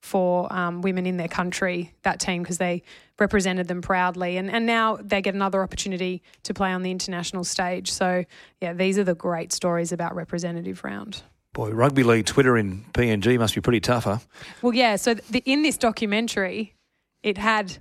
[0.07, 2.81] for um, women in their country, that team, because they
[3.19, 4.37] represented them proudly.
[4.37, 7.91] And, and now they get another opportunity to play on the international stage.
[7.91, 8.23] So,
[8.61, 11.23] yeah, these are the great stories about representative round.
[11.53, 14.19] Boy, rugby league Twitter in PNG must be pretty tough, huh?
[14.61, 14.95] Well, yeah.
[14.95, 16.75] So the, in this documentary,
[17.23, 17.77] it had,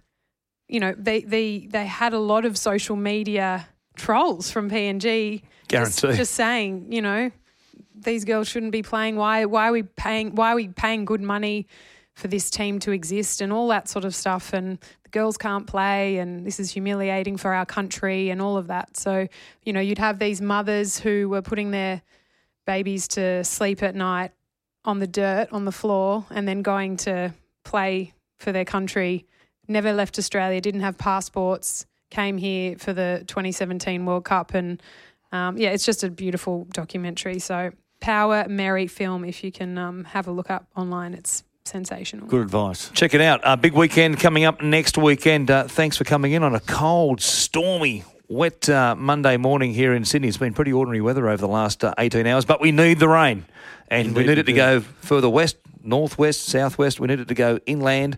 [0.69, 5.43] you know, they they they had a lot of social media trolls from PNG.
[5.69, 6.16] Just, Guarantee.
[6.16, 7.31] just saying, you know,
[7.94, 9.16] these girls shouldn't be playing.
[9.16, 10.35] Why why are we paying?
[10.35, 11.66] Why are we paying good money
[12.16, 14.52] for this team to exist and all that sort of stuff?
[14.52, 18.66] And the girls can't play, and this is humiliating for our country and all of
[18.66, 18.97] that.
[18.97, 19.28] So,
[19.62, 22.02] you know, you'd have these mothers who were putting their
[22.66, 24.32] babies to sleep at night
[24.84, 27.32] on the dirt on the floor and then going to
[27.64, 29.26] play for their country.
[29.68, 34.55] Never left Australia, didn't have passports, came here for the 2017 World Cup.
[34.55, 34.82] And
[35.32, 37.38] um, yeah, it's just a beautiful documentary.
[37.38, 42.26] So, Power Meri film, if you can um, have a look up online, it's sensational.
[42.26, 42.90] Good advice.
[42.94, 43.40] Check it out.
[43.44, 45.51] A big weekend coming up next weekend.
[45.51, 50.05] Uh, thanks for coming in on a cold, stormy, wet uh, Monday morning here in
[50.05, 50.28] Sydney.
[50.28, 53.09] It's been pretty ordinary weather over the last uh, 18 hours, but we need the
[53.09, 53.44] rain.
[53.88, 54.56] And we Indeed need it to do.
[54.56, 56.98] go further west, northwest, southwest.
[56.98, 58.16] We need it to go inland.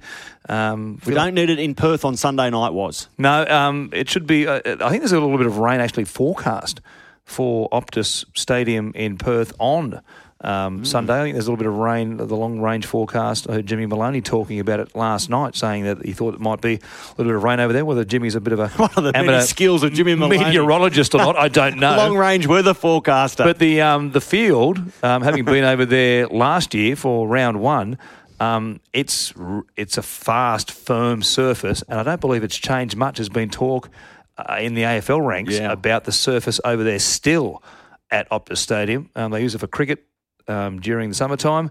[0.48, 3.08] Um, We don't need it in Perth on Sunday night, was.
[3.18, 4.46] No, um, it should be.
[4.46, 6.80] Uh, I think there's a little bit of rain actually forecast
[7.26, 10.00] for Optus Stadium in Perth on
[10.40, 11.19] um, Sunday.
[11.20, 13.48] I think there's a little bit of rain, the long range forecast.
[13.51, 16.60] I heard Jimmy Maloney talking about it last night, saying that he thought it might
[16.60, 16.78] be a
[17.16, 17.85] little bit of rain over there.
[17.85, 20.39] Whether Jimmy's a bit of a One of the amateur skills of Jimmy Maloney.
[20.39, 21.97] meteorologist or not, I don't know.
[21.97, 23.43] Long range weather forecaster.
[23.44, 27.98] But the um, the field, um, having been over there last year for round one,
[28.39, 29.35] um, it's
[29.77, 33.16] it's a fast, firm surface, and I don't believe it's changed much.
[33.16, 33.90] There's been talk
[34.36, 35.73] uh, in the AFL ranks Yeah.
[35.73, 37.60] about the surface over there still
[38.09, 39.10] at Optus Stadium.
[39.16, 40.05] Um, they use it for cricket
[40.48, 41.70] um, during the summertime.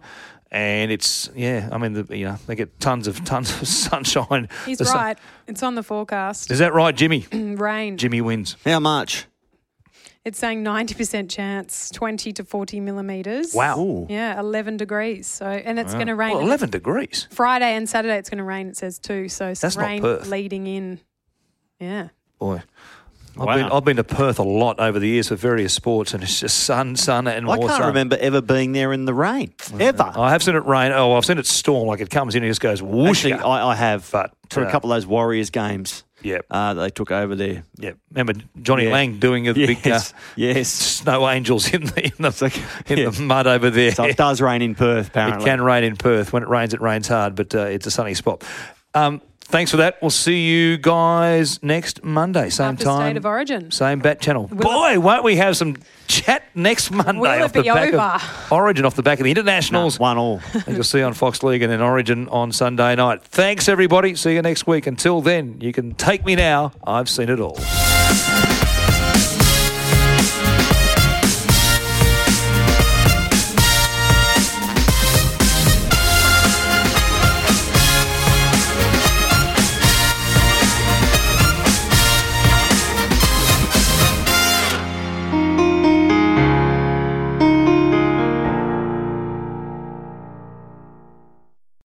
[0.50, 4.48] And it's yeah, I mean, the, you know, they get tons of tons of sunshine.
[4.66, 5.18] He's sun- right.
[5.46, 6.52] It's on the forecast.
[6.52, 7.26] Is that right, Jimmy?
[7.34, 7.98] Rain.
[7.98, 8.56] Jimmy wins.
[8.64, 9.26] How much?
[10.24, 13.54] It's saying 90% chance, 20 to 40 millimetres.
[13.54, 13.80] Wow.
[13.80, 14.08] Ooh.
[14.10, 15.26] Yeah, 11 degrees.
[15.26, 16.36] So, and it's going to rain.
[16.36, 17.30] Well, eleven degrees.
[17.32, 18.68] Friday and Saturday it's going to rain.
[18.68, 19.30] It says too.
[19.30, 20.28] So some That's not rain Perth.
[20.28, 21.00] leading in.
[21.80, 22.10] Yeah.
[22.40, 22.62] Boy.
[23.40, 26.24] I've, been, I've been to Perth a lot over the years for various sports, and
[26.24, 27.88] it's just sun, sun, and I more can't sun.
[27.88, 29.54] remember ever being there in the rain.
[29.80, 30.12] Ever.
[30.16, 30.92] I have seen it rain.
[30.92, 31.88] Oh, I've seen it storm.
[31.88, 33.26] Like it comes in and just goes whoosh.
[33.26, 34.10] Actually, I, I have.
[34.12, 37.64] But, for uh, a couple of those Warriors games yeah, uh, they took over there.
[37.78, 37.92] yeah.
[38.12, 38.92] Remember Johnny Yeah.
[38.92, 40.14] Lang doing a big uh, Yes.
[40.36, 40.70] yes.
[40.70, 42.58] snow angels in the in the, like-
[42.90, 43.10] in yeah.
[43.10, 43.92] the mud over there.
[43.92, 45.44] So it does rain in Perth, apparently.
[45.44, 46.34] It can rain in Perth.
[46.34, 48.44] When it rains, it rains hard, but uh, it's a sunny spot.
[48.94, 49.98] Um, thanks for that.
[50.02, 53.72] We'll see you guys next Monday, same After time, State of Origin.
[53.72, 54.48] same bat channel.
[54.48, 57.94] Will Boy, won't we have some chat next Monday Will it off the be back
[57.94, 57.98] over?
[57.98, 60.00] of Origin off the back of the No, internationals.
[60.00, 60.42] one all.
[60.54, 63.24] and you'll see on Fox League and then Origin on Sunday night.
[63.24, 64.16] Thanks, everybody.
[64.16, 64.88] See you next week.
[64.88, 66.72] Until then, you can take me now.
[66.86, 67.58] I've seen it all.